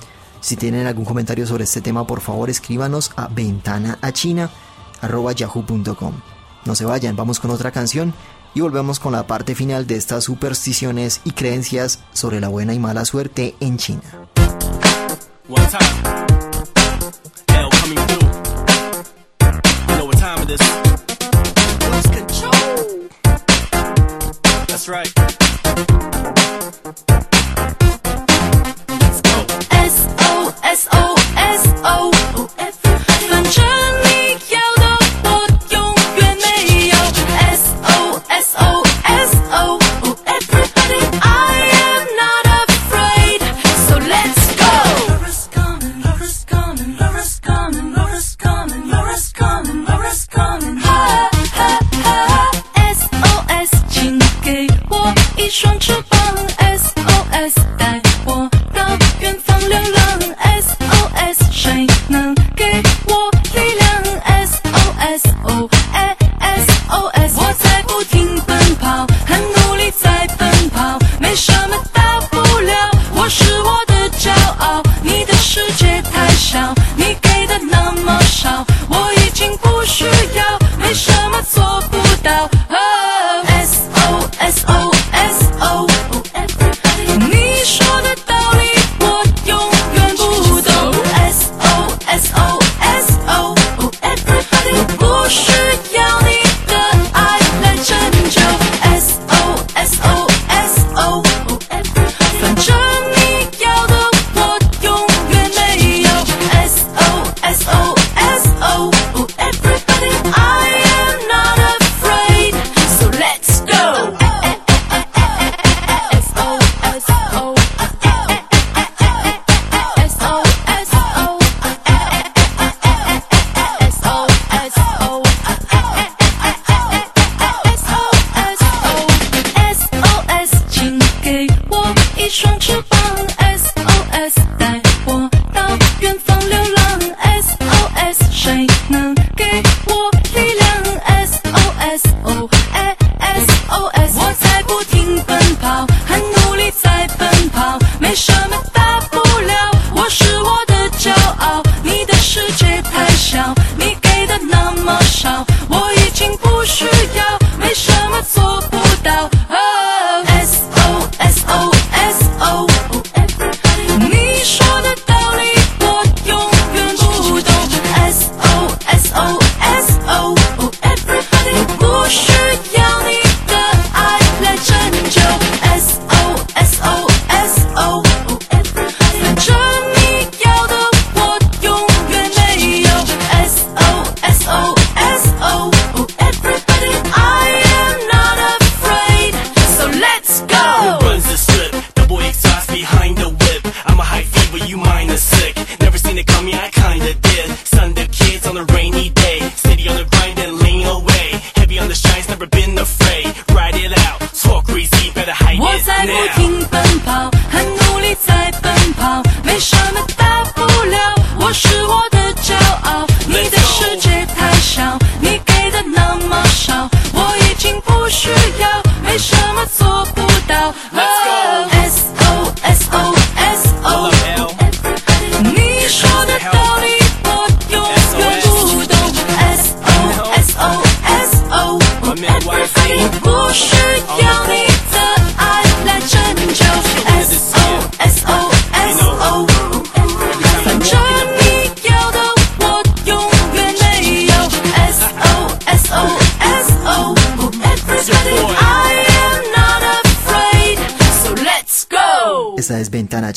[0.40, 6.14] Si tienen algún comentario sobre este tema, por favor escríbanos a ventanaachina.yahoo.com.
[6.64, 8.14] No se vayan, vamos con otra canción
[8.54, 12.78] y volvemos con la parte final de estas supersticiones y creencias sobre la buena y
[12.78, 14.02] mala suerte en China.
[15.50, 16.04] One time.
[17.48, 18.28] L coming through.
[19.88, 20.60] You know what time it is.
[21.90, 23.08] Lose control.
[24.68, 25.29] That's right.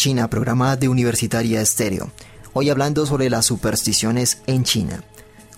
[0.03, 2.11] China, programa de Universitaria Estéreo.
[2.51, 5.01] Hoy hablando sobre las supersticiones en China.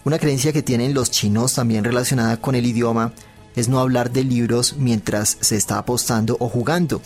[0.04, 3.12] Una creencia que tienen los chinos también relacionada con el idioma
[3.56, 7.02] es no hablar de libros mientras se está apostando o jugando,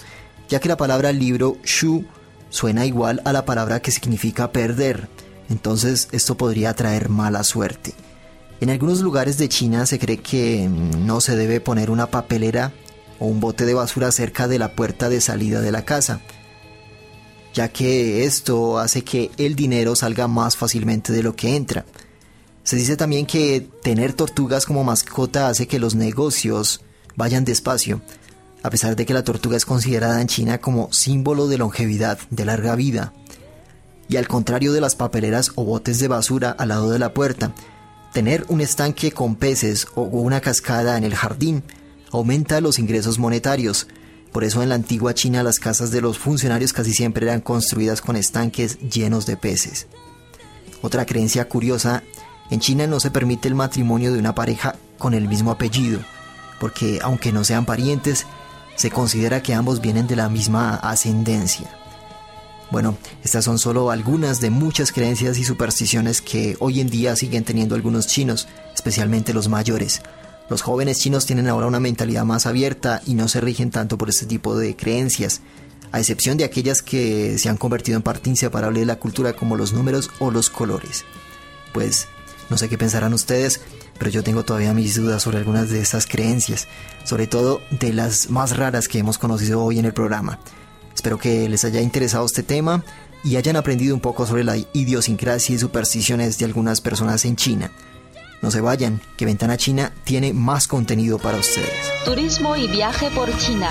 [0.49, 2.03] ya que la palabra libro shu
[2.49, 5.07] suena igual a la palabra que significa perder,
[5.49, 7.93] entonces esto podría traer mala suerte.
[8.59, 12.73] En algunos lugares de China se cree que mm, no se debe poner una papelera
[13.17, 16.19] o un bote de basura cerca de la puerta de salida de la casa,
[17.53, 21.85] ya que esto hace que el dinero salga más fácilmente de lo que entra.
[22.63, 26.81] Se dice también que tener tortugas como mascota hace que los negocios
[27.15, 28.01] vayan despacio,
[28.61, 32.45] a pesar de que la tortuga es considerada en China como símbolo de longevidad, de
[32.45, 33.13] larga vida.
[34.07, 37.53] Y al contrario de las papeleras o botes de basura al lado de la puerta,
[38.13, 41.63] tener un estanque con peces o una cascada en el jardín
[42.11, 43.87] aumenta los ingresos monetarios.
[44.31, 48.01] Por eso en la antigua China las casas de los funcionarios casi siempre eran construidas
[48.01, 49.87] con estanques llenos de peces.
[50.81, 52.03] Otra creencia curiosa
[52.49, 55.99] en China no se permite el matrimonio de una pareja con el mismo apellido,
[56.59, 58.25] porque aunque no sean parientes,
[58.75, 61.69] se considera que ambos vienen de la misma ascendencia.
[62.71, 67.43] Bueno, estas son solo algunas de muchas creencias y supersticiones que hoy en día siguen
[67.43, 70.01] teniendo algunos chinos, especialmente los mayores.
[70.49, 74.09] Los jóvenes chinos tienen ahora una mentalidad más abierta y no se rigen tanto por
[74.09, 75.41] este tipo de creencias,
[75.91, 79.55] a excepción de aquellas que se han convertido en parte inseparable de la cultura como
[79.55, 81.05] los números o los colores.
[81.71, 82.07] Pues
[82.49, 83.61] no sé qué pensarán ustedes,
[83.99, 86.67] pero yo tengo todavía mis dudas sobre algunas de estas creencias,
[87.03, 90.39] sobre todo de las más raras que hemos conocido hoy en el programa.
[90.95, 92.83] Espero que les haya interesado este tema
[93.23, 97.71] y hayan aprendido un poco sobre la idiosincrasia y supersticiones de algunas personas en China.
[98.41, 101.69] No se vayan, que Ventana China tiene más contenido para ustedes.
[102.05, 103.69] Turismo y viaje por China.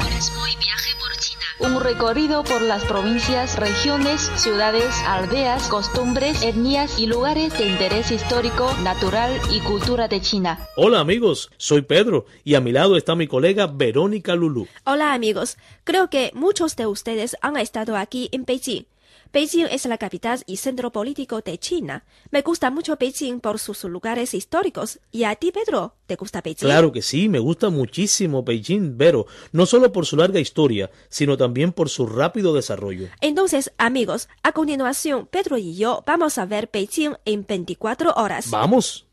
[1.61, 8.73] Un recorrido por las provincias, regiones, ciudades, aldeas, costumbres, etnias y lugares de interés histórico,
[8.83, 10.61] natural y cultura de China.
[10.77, 14.69] Hola amigos, soy Pedro y a mi lado está mi colega Verónica Lulú.
[14.85, 18.85] Hola amigos, creo que muchos de ustedes han estado aquí en Beijing.
[19.33, 22.05] Beijing es la capital y centro político de China.
[22.31, 25.01] Me gusta mucho Beijing por sus lugares históricos.
[25.12, 25.97] ¿Y a ti, Pedro?
[26.07, 26.66] ¿Te gusta Beijing?
[26.66, 31.37] Claro que sí, me gusta muchísimo Beijing, Vero, no solo por su larga historia, sino
[31.37, 33.09] también por su rápido desarrollo.
[33.20, 38.51] Entonces, amigos, a continuación, Pedro y yo vamos a ver Beijing en 24 horas.
[38.51, 39.07] Vamos.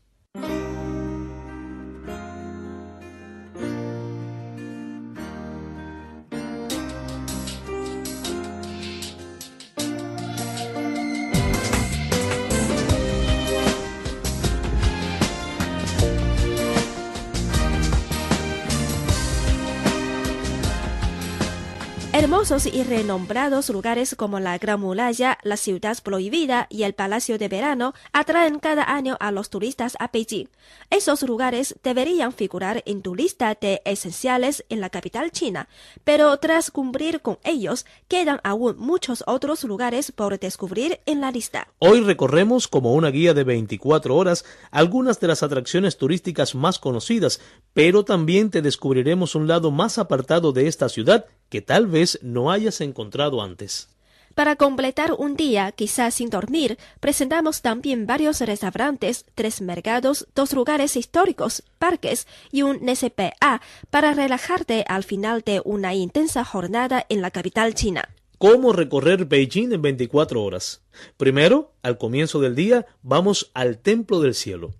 [22.26, 27.46] Hermosos y renombrados lugares como la Gran Muralla, la Ciudad Prohibida y el Palacio de
[27.46, 30.48] Verano atraen cada año a los turistas a Beijing.
[30.90, 35.68] Esos lugares deberían figurar en tu lista de esenciales en la capital china,
[36.02, 41.68] pero tras cumplir con ellos, quedan aún muchos otros lugares por descubrir en la lista.
[41.78, 47.40] Hoy recorremos como una guía de 24 horas algunas de las atracciones turísticas más conocidas,
[47.72, 52.50] pero también te descubriremos un lado más apartado de esta ciudad que tal vez no
[52.50, 53.88] hayas encontrado antes.
[54.36, 60.94] Para completar un día, quizás sin dormir, presentamos también varios restaurantes, tres mercados, dos lugares
[60.94, 67.30] históricos, parques y un NSPA para relajarte al final de una intensa jornada en la
[67.30, 68.10] capital china.
[68.36, 70.82] ¿Cómo recorrer Beijing en 24 horas?
[71.16, 74.74] Primero, al comienzo del día, vamos al Templo del Cielo.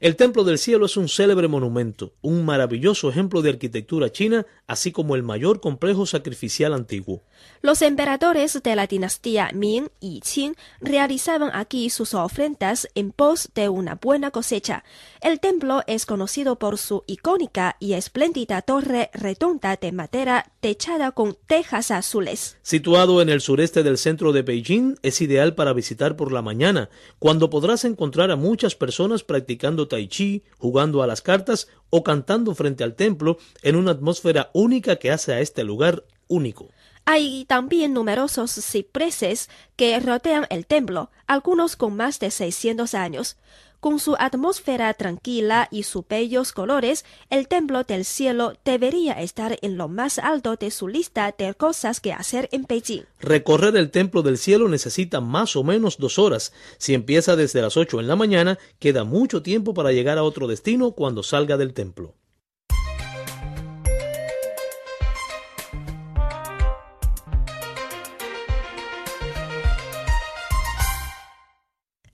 [0.00, 4.92] El Templo del Cielo es un célebre monumento, un maravilloso ejemplo de arquitectura china, así
[4.92, 7.22] como el mayor complejo sacrificial antiguo.
[7.60, 13.68] Los emperadores de la dinastía Ming y Qing realizaban aquí sus ofrendas en pos de
[13.68, 14.84] una buena cosecha.
[15.20, 21.36] El templo es conocido por su icónica y espléndida torre redonda de madera techada con
[21.46, 22.56] tejas azules.
[22.62, 26.90] Situado en el sureste del centro de Beijing, es ideal para visitar por la mañana,
[27.18, 32.54] cuando podrás encontrar a muchas personas practicando tai chi, jugando a las cartas o cantando
[32.54, 36.70] frente al templo en una atmósfera única que hace a este lugar único.
[37.04, 43.36] Hay también numerosos cipreses que rodean el templo, algunos con más de 600 años.
[43.82, 49.76] Con su atmósfera tranquila y sus bellos colores, el Templo del Cielo debería estar en
[49.76, 53.02] lo más alto de su lista de cosas que hacer en Beijing.
[53.18, 56.52] Recorrer el Templo del Cielo necesita más o menos dos horas.
[56.78, 60.46] Si empieza desde las 8 en la mañana, queda mucho tiempo para llegar a otro
[60.46, 62.14] destino cuando salga del templo.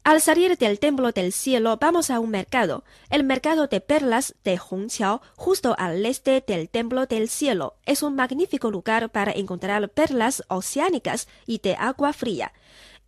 [0.09, 4.59] Al salir del Templo del Cielo vamos a un mercado, el mercado de perlas de
[4.59, 7.75] Hongqiao, justo al este del Templo del Cielo.
[7.85, 12.55] Es un magnífico lugar para encontrar perlas oceánicas y de agua fría.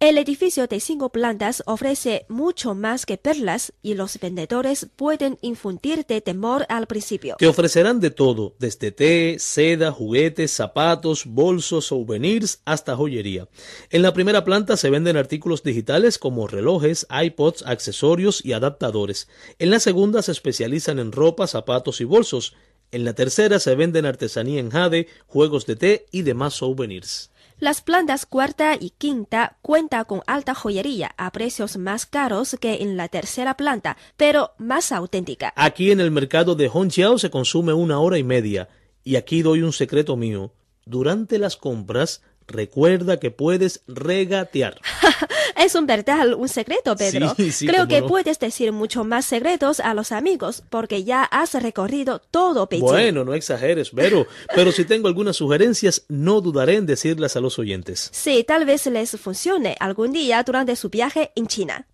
[0.02, 6.22] El edificio de cinco plantas ofrece mucho más que perlas y los vendedores pueden infundirte
[6.22, 7.36] temor al principio.
[7.38, 13.46] Te ofrecerán de todo, desde té, seda, juguetes, zapatos, bolsos, souvenirs, hasta joyería.
[13.90, 19.28] En la primera planta se venden artículos digitales como relojes, iPods, accesorios y adaptadores.
[19.58, 22.54] En la segunda se especializan en ropa, zapatos y bolsos.
[22.90, 27.30] En la tercera se venden artesanía en jade, juegos de té y demás souvenirs.
[27.60, 32.96] Las plantas cuarta y quinta cuentan con alta joyería a precios más caros que en
[32.96, 35.52] la tercera planta, pero más auténtica.
[35.56, 38.70] Aquí en el mercado de Hongqiao se consume una hora y media.
[39.04, 40.54] Y aquí doy un secreto mío.
[40.86, 44.80] Durante las compras, recuerda que puedes regatear.
[45.56, 47.34] es un verdad un secreto, Pedro.
[47.36, 48.06] Sí, sí, Creo que no.
[48.06, 52.86] puedes decir mucho más secretos a los amigos porque ya has recorrido todo Beijing.
[52.86, 54.26] Bueno, no exageres, Vero.
[54.54, 58.10] Pero si tengo algunas sugerencias, no dudaré en decirlas a los oyentes.
[58.12, 61.86] Sí, tal vez les funcione algún día durante su viaje en China.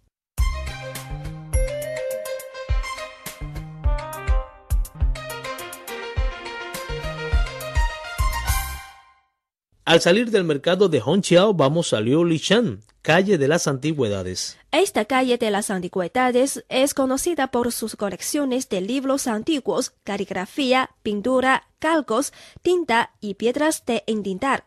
[9.87, 14.59] Al salir del mercado de Hongqiao vamos a Liulishan, calle de las antigüedades.
[14.72, 21.68] Esta calle de las antigüedades es conocida por sus colecciones de libros antiguos, caligrafía, pintura,
[21.78, 22.32] calcos,
[22.62, 24.64] tinta y piedras de entintar.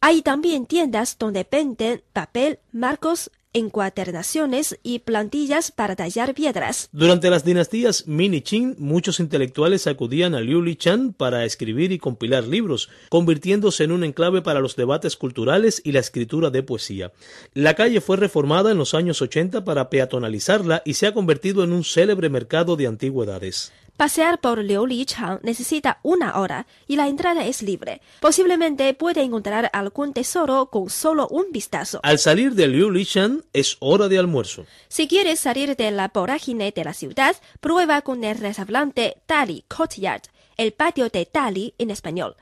[0.00, 6.90] Hay también tiendas donde venden papel, marcos, encuadernaciones y plantillas para tallar piedras.
[6.92, 12.44] Durante las dinastías Min y Qing, muchos intelectuales acudían a Liulishan para escribir y compilar
[12.44, 17.12] libros, convirtiéndose en un enclave para los debates culturales y la escritura de poesía.
[17.54, 21.72] La calle fue reformada en los años 80 para peatonalizarla y se ha convertido en
[21.72, 23.72] un célebre mercado de antigüedades.
[23.96, 28.02] Pasear por Liulichang necesita una hora y la entrada es libre.
[28.20, 32.00] Posiblemente puede encontrar algún tesoro con solo un vistazo.
[32.02, 34.66] Al salir de Liulishan es hora de almuerzo.
[34.88, 40.24] Si quieres salir de la vorágine de la ciudad, prueba con el restaurante Tali Courtyard,
[40.58, 42.36] el patio de Tali en español.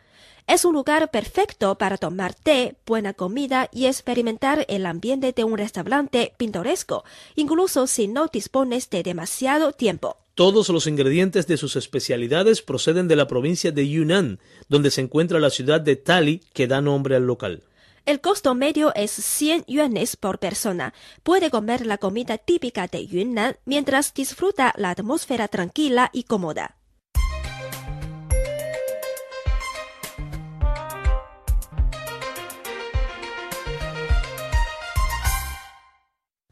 [0.49, 5.57] Es un lugar perfecto para tomar té, buena comida y experimentar el ambiente de un
[5.57, 7.05] restaurante pintoresco,
[7.37, 10.24] incluso si no dispones de demasiado tiempo.
[10.35, 15.39] Todos los ingredientes de sus especialidades proceden de la provincia de Yunnan, donde se encuentra
[15.39, 17.63] la ciudad de Tali, que da nombre al local.
[18.05, 20.93] El costo medio es 100 yuanes por persona.
[21.23, 26.79] Puede comer la comida típica de Yunnan mientras disfruta la atmósfera tranquila y cómoda.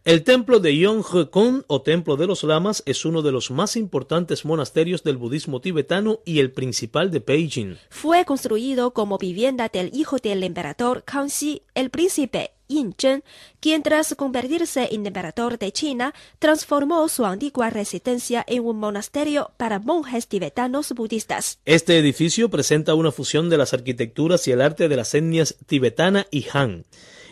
[0.05, 4.45] El templo de Yonggekon o Templo de los Lamas es uno de los más importantes
[4.45, 7.77] monasterios del budismo tibetano y el principal de Beijing.
[7.89, 13.23] Fue construido como vivienda del hijo del emperador Kangxi, el príncipe Yin Zhen,
[13.61, 19.79] quien tras convertirse en emperador de China, transformó su antigua residencia en un monasterio para
[19.79, 21.61] monjes tibetanos budistas.
[21.65, 26.27] Este edificio presenta una fusión de las arquitecturas y el arte de las etnias tibetana
[26.33, 26.87] y Han.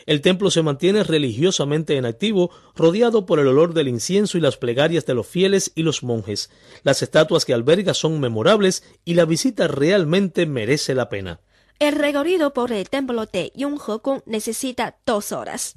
[0.06, 4.56] El templo se mantiene religiosamente en activo, rodeado por el olor del incienso y las
[4.56, 6.50] plegarias de los fieles y los monjes.
[6.82, 11.40] Las estatuas que alberga son memorables y la visita realmente merece la pena.
[11.78, 15.76] El recorrido por el templo de Yonggekong necesita dos horas.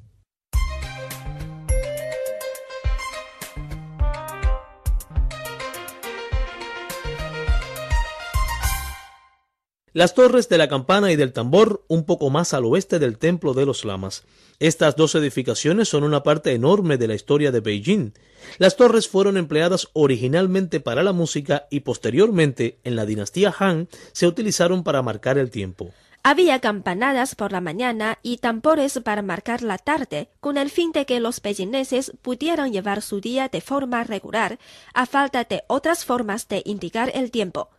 [9.95, 13.53] Las torres de la campana y del tambor un poco más al oeste del templo
[13.53, 14.23] de los lamas.
[14.57, 18.13] Estas dos edificaciones son una parte enorme de la historia de Beijing.
[18.57, 24.25] Las torres fueron empleadas originalmente para la música y posteriormente, en la dinastía Han, se
[24.25, 25.91] utilizaron para marcar el tiempo.
[26.23, 31.05] Había campanadas por la mañana y tambores para marcar la tarde, con el fin de
[31.05, 34.57] que los bellineses pudieran llevar su día de forma regular,
[34.95, 37.69] a falta de otras formas de indicar el tiempo.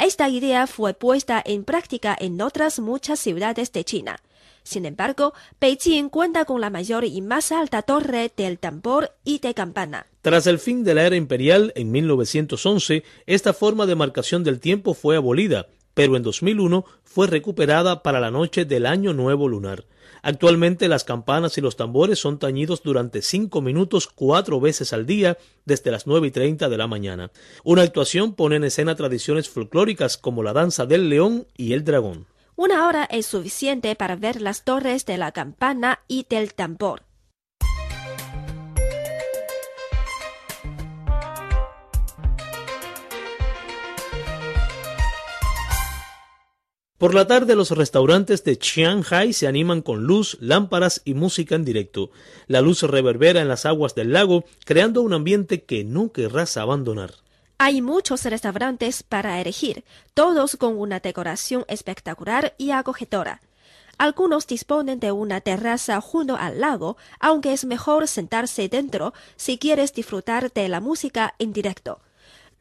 [0.00, 4.16] Esta idea fue puesta en práctica en otras muchas ciudades de China.
[4.62, 9.52] Sin embargo, Beijing cuenta con la mayor y más alta torre del tambor y de
[9.52, 10.06] campana.
[10.22, 14.94] Tras el fin de la era imperial en 1911, esta forma de marcación del tiempo
[14.94, 19.84] fue abolida, pero en 2001 fue recuperada para la noche del Año Nuevo Lunar.
[20.22, 25.38] Actualmente las campanas y los tambores son tañidos durante cinco minutos cuatro veces al día
[25.64, 27.30] desde las nueve y treinta de la mañana.
[27.64, 32.26] Una actuación pone en escena tradiciones folclóricas como la danza del león y el dragón.
[32.56, 37.04] Una hora es suficiente para ver las torres de la campana y del tambor.
[47.00, 51.64] Por la tarde los restaurantes de Chiang se animan con luz, lámparas y música en
[51.64, 52.10] directo.
[52.46, 57.14] La luz reverbera en las aguas del lago, creando un ambiente que no querrás abandonar.
[57.56, 59.82] Hay muchos restaurantes para elegir,
[60.12, 63.40] todos con una decoración espectacular y acogedora.
[63.96, 69.94] Algunos disponen de una terraza junto al lago, aunque es mejor sentarse dentro si quieres
[69.94, 72.02] disfrutar de la música en directo.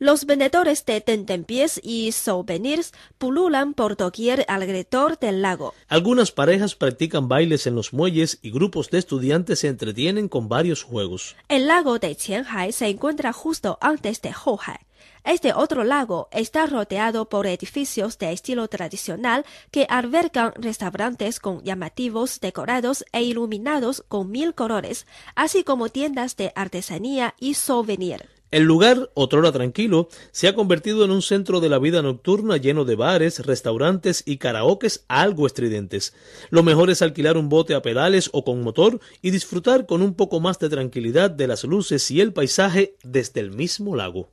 [0.01, 5.73] Los vendedores de tentempiés y souvenirs pululan por doquier alrededor del lago.
[5.89, 10.83] Algunas parejas practican bailes en los muelles y grupos de estudiantes se entretienen con varios
[10.83, 11.35] juegos.
[11.49, 14.77] El lago de Qianhai se encuentra justo antes de Hohai.
[15.25, 22.39] Este otro lago está rodeado por edificios de estilo tradicional que albergan restaurantes con llamativos
[22.39, 28.38] decorados e iluminados con mil colores, así como tiendas de artesanía y souvenir.
[28.51, 32.83] El lugar, otrora tranquilo, se ha convertido en un centro de la vida nocturna lleno
[32.83, 36.15] de bares, restaurantes y karaokes algo estridentes.
[36.49, 40.15] Lo mejor es alquilar un bote a pedales o con motor y disfrutar con un
[40.15, 44.31] poco más de tranquilidad de las luces y el paisaje desde el mismo lago.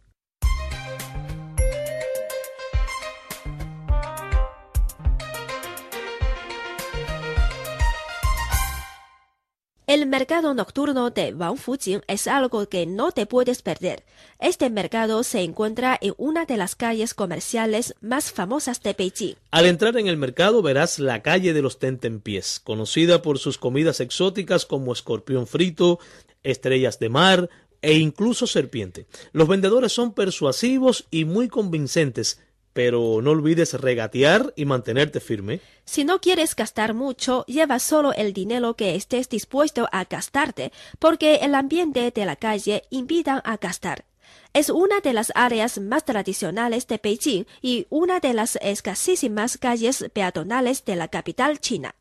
[9.88, 14.02] El mercado nocturno de Wangfujing es algo que no te puedes perder.
[14.40, 19.36] Este mercado se encuentra en una de las calles comerciales más famosas de Beijing.
[19.52, 24.00] Al entrar en el mercado verás la calle de los tentempiés, conocida por sus comidas
[24.00, 26.00] exóticas como escorpión frito,
[26.42, 27.48] estrellas de mar
[27.80, 29.06] e incluso serpiente.
[29.30, 32.40] Los vendedores son persuasivos y muy convincentes,
[32.76, 35.62] pero no olvides regatear y mantenerte firme.
[35.86, 41.36] Si no quieres gastar mucho, lleva solo el dinero que estés dispuesto a gastarte, porque
[41.36, 44.04] el ambiente de la calle invita a gastar.
[44.52, 50.04] Es una de las áreas más tradicionales de Beijing y una de las escasísimas calles
[50.12, 51.94] peatonales de la capital china.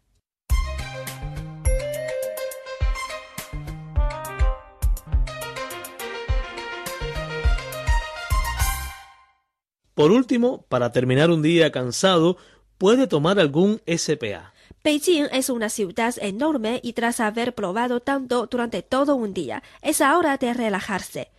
[9.95, 12.37] Por último, para terminar un día cansado,
[12.77, 14.53] puede tomar algún SPA.
[14.83, 20.01] Beijing es una ciudad enorme y tras haber probado tanto durante todo un día, es
[20.01, 21.31] hora de relajarse.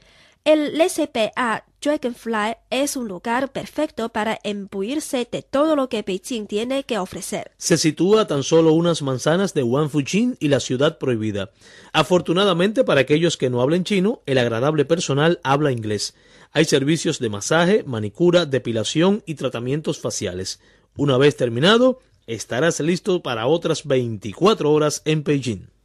[0.47, 6.85] El SPA Dragonfly es un lugar perfecto para embuirse de todo lo que Beijing tiene
[6.85, 7.51] que ofrecer.
[7.57, 11.51] Se sitúa tan solo unas manzanas de Wanfujing y la ciudad prohibida.
[11.93, 16.15] Afortunadamente para aquellos que no hablen chino, el agradable personal habla inglés.
[16.53, 20.61] Hay servicios de masaje, manicura, depilación y tratamientos faciales.
[20.97, 25.76] Una vez terminado, estarás listo para otras 24 horas en Beijing.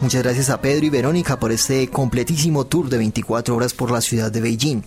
[0.00, 4.00] Muchas gracias a Pedro y Verónica por este completísimo tour de 24 horas por la
[4.00, 4.82] ciudad de Beijing.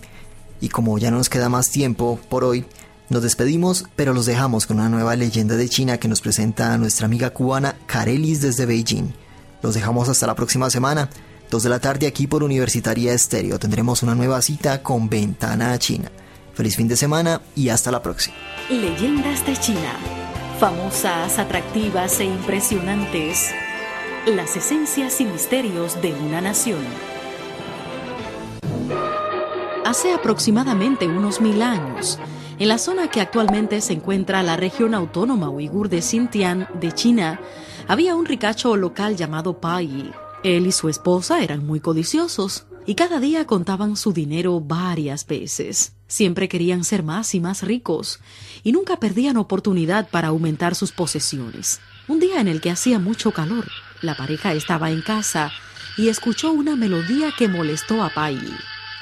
[0.60, 2.64] Y como ya no nos queda más tiempo por hoy,
[3.10, 7.06] nos despedimos, pero los dejamos con una nueva leyenda de China que nos presenta nuestra
[7.06, 9.12] amiga cubana Karelis desde Beijing.
[9.60, 11.10] Los dejamos hasta la próxima semana.
[11.50, 13.58] Dos de la tarde aquí por Universitaria Estéreo.
[13.58, 16.12] Tendremos una nueva cita con Ventana a China.
[16.58, 18.34] Feliz fin de semana y hasta la próxima.
[18.68, 19.92] Leyendas de China.
[20.58, 23.52] Famosas, atractivas e impresionantes.
[24.26, 26.80] Las esencias y misterios de una nación.
[29.84, 32.18] Hace aproximadamente unos mil años,
[32.58, 37.40] en la zona que actualmente se encuentra la región autónoma uigur de Xinjiang de China,
[37.86, 40.10] había un ricacho local llamado Pai.
[40.42, 45.92] Él y su esposa eran muy codiciosos y cada día contaban su dinero varias veces.
[46.08, 48.18] Siempre querían ser más y más ricos
[48.64, 51.80] y nunca perdían oportunidad para aumentar sus posesiones.
[52.08, 53.68] Un día en el que hacía mucho calor,
[54.00, 55.52] la pareja estaba en casa
[55.98, 58.40] y escuchó una melodía que molestó a Pai.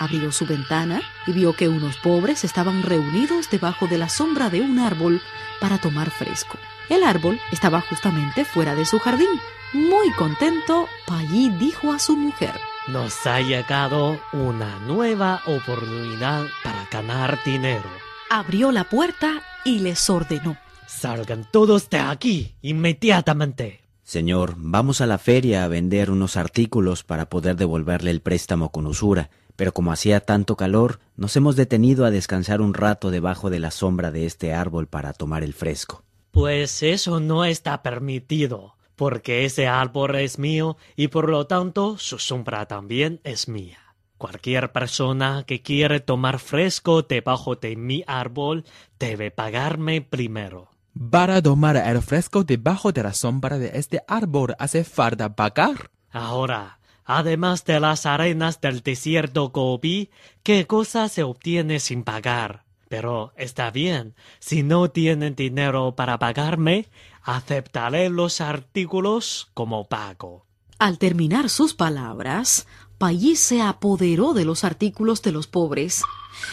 [0.00, 4.60] Abrió su ventana y vio que unos pobres estaban reunidos debajo de la sombra de
[4.60, 5.22] un árbol
[5.60, 6.58] para tomar fresco.
[6.88, 9.28] El árbol estaba justamente fuera de su jardín.
[9.72, 12.52] Muy contento, Pai dijo a su mujer,
[12.88, 17.90] Nos ha llegado una nueva oportunidad para ganar dinero.
[18.30, 20.56] Abrió la puerta y les ordenó.
[20.86, 23.80] Salgan todos de aquí inmediatamente.
[24.04, 28.86] Señor, vamos a la feria a vender unos artículos para poder devolverle el préstamo con
[28.86, 33.58] usura, pero como hacía tanto calor, nos hemos detenido a descansar un rato debajo de
[33.58, 36.04] la sombra de este árbol para tomar el fresco.
[36.30, 42.18] Pues eso no está permitido, porque ese árbol es mío y por lo tanto su
[42.18, 43.78] sombra también es mía.
[44.18, 48.64] Cualquier persona que quiere tomar fresco debajo de mi árbol
[48.98, 50.70] debe pagarme primero.
[51.10, 55.90] Para tomar el fresco debajo de la sombra de este árbol hace falta pagar.
[56.10, 60.08] Ahora, además de las arenas del desierto Gobi,
[60.42, 62.64] ¿qué cosa se obtiene sin pagar?
[62.88, 66.86] Pero está bien, si no tienen dinero para pagarme,
[67.26, 70.46] aceptaré los artículos como pago.
[70.78, 72.66] Al terminar sus palabras,
[72.98, 76.02] Payí se apoderó de los artículos de los pobres.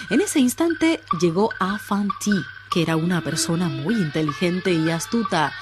[0.10, 2.34] En ese instante llegó a Fanti,
[2.70, 5.54] que era una persona muy inteligente y astuta,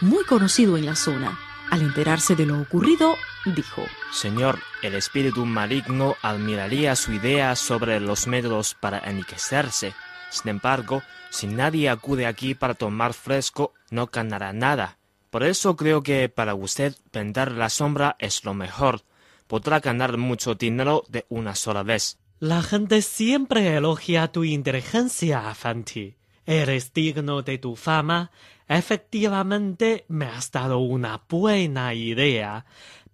[0.00, 1.38] muy conocido en la zona.
[1.70, 8.26] Al enterarse de lo ocurrido, dijo, Señor, el espíritu maligno admiraría su idea sobre los
[8.26, 9.94] métodos para enriquecerse.
[10.30, 14.98] Sin embargo, si nadie acude aquí para tomar fresco, no ganará nada.
[15.30, 19.02] Por eso creo que para usted vender la sombra es lo mejor.
[19.46, 22.18] Podrá ganar mucho dinero de una sola vez.
[22.40, 26.16] La gente siempre elogia tu inteligencia, Fanti.
[26.46, 28.30] Eres digno de tu fama.
[28.66, 32.64] Efectivamente, me has dado una buena idea.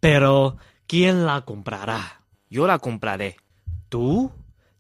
[0.01, 2.23] Pero, ¿quién la comprará?
[2.49, 3.37] Yo la compraré.
[3.89, 4.31] ¿Tú?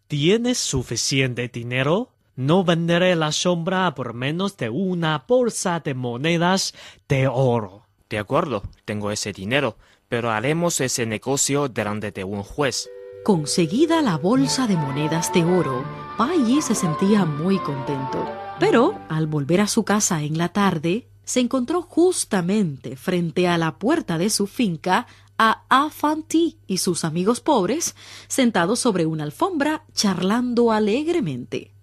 [0.07, 2.13] ¿Tienes suficiente dinero?
[2.37, 6.75] No venderé la sombra por menos de una bolsa de monedas
[7.09, 7.87] de oro.
[8.11, 9.79] De acuerdo, tengo ese dinero,
[10.11, 12.91] pero haremos ese negocio delante de un juez.
[13.25, 15.83] Conseguida la bolsa de monedas de oro,
[16.19, 18.31] Paggi se sentía muy contento.
[18.61, 23.79] Pero al volver a su casa en la tarde, se encontró justamente frente a la
[23.79, 25.07] puerta de su finca
[25.39, 27.97] a Afanti y sus amigos pobres
[28.29, 31.76] sentados sobre una alfombra charlando alegremente.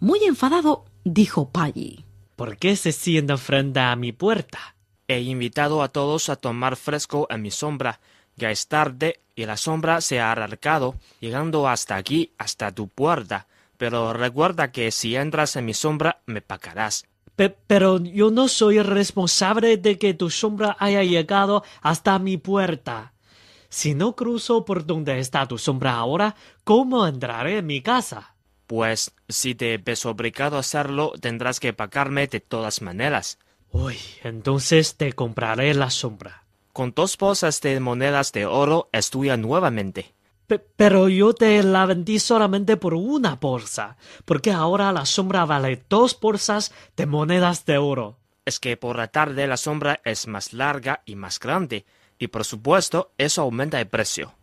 [0.00, 2.04] Muy enfadado, dijo Paggi.
[2.36, 4.76] ¿Por qué se sientan frente a mi puerta?
[5.08, 8.00] He invitado a todos a tomar fresco en mi sombra.
[8.36, 13.46] Ya es tarde y la sombra se ha alargado, llegando hasta aquí, hasta tu puerta.
[13.78, 17.06] Pero recuerda que si entras en mi sombra, me pagarás.
[17.34, 23.12] Pe- pero yo no soy responsable de que tu sombra haya llegado hasta mi puerta.
[23.68, 26.34] Si no cruzo por donde está tu sombra ahora,
[26.64, 28.34] ¿cómo entraré en mi casa?
[28.66, 33.38] Pues si te ves obligado a hacerlo, tendrás que pagarme de todas maneras.
[33.70, 36.44] Uy, entonces te compraré la sombra.
[36.72, 40.14] Con dos bolsas de monedas de oro es tuya nuevamente.
[40.46, 45.84] Pe- pero yo te la vendí solamente por una bolsa, porque ahora la sombra vale
[45.88, 48.18] dos bolsas de monedas de oro.
[48.44, 51.84] Es que por la tarde la sombra es más larga y más grande,
[52.18, 54.34] y por supuesto eso aumenta el precio.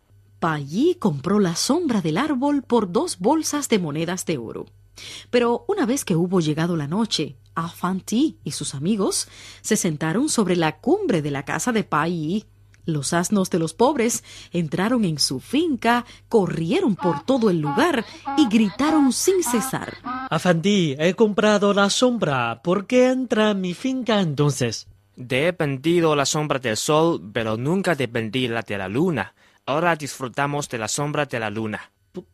[0.98, 4.66] Compró la sombra del árbol por dos bolsas de monedas de oro.
[5.30, 9.26] Pero una vez que hubo llegado la noche, Afanti y sus amigos
[9.62, 12.44] se sentaron sobre la cumbre de la casa de Paggi.
[12.84, 14.22] Los asnos de los pobres
[14.52, 18.04] entraron en su finca, corrieron por todo el lugar
[18.36, 19.96] y gritaron sin cesar.
[20.28, 22.60] Afandí, he comprado la sombra.
[22.62, 24.88] ¿Por qué entra en mi finca entonces?
[25.16, 29.34] Te he vendido la sombra del sol, pero nunca te vendí la de la luna.
[29.66, 31.90] Ahora disfrutamos de la sombra de la luna.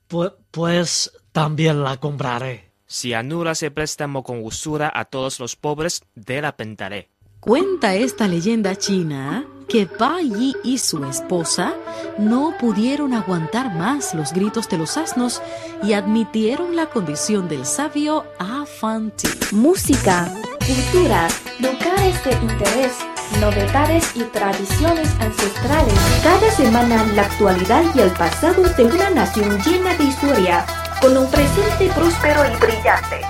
[0.09, 2.70] Pu- pues también la compraré.
[2.87, 7.09] Si anulas el préstamo con usura a todos los pobres, te la venderé.
[7.39, 11.72] Cuenta esta leyenda china que Pai y su esposa
[12.18, 15.41] no pudieron aguantar más los gritos de los asnos
[15.85, 19.28] y admitieron la condición del sabio Afanti.
[19.53, 21.28] Música, cultura,
[21.61, 22.93] lugares de interés,
[23.39, 25.95] novedades y tradiciones ancestrales.
[26.22, 30.64] Cada semana la actualidad y el pasado de una nación llena de historia,
[31.01, 33.20] con un presente próspero y brillante.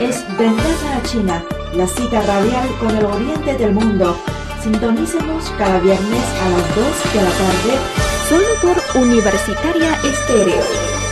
[0.00, 1.44] Es Ventana China,
[1.74, 4.18] la cita radial con el oriente del mundo.
[4.62, 11.05] Sintonícenos cada viernes a las 2 de la tarde Solo por Universitaria Estéreo.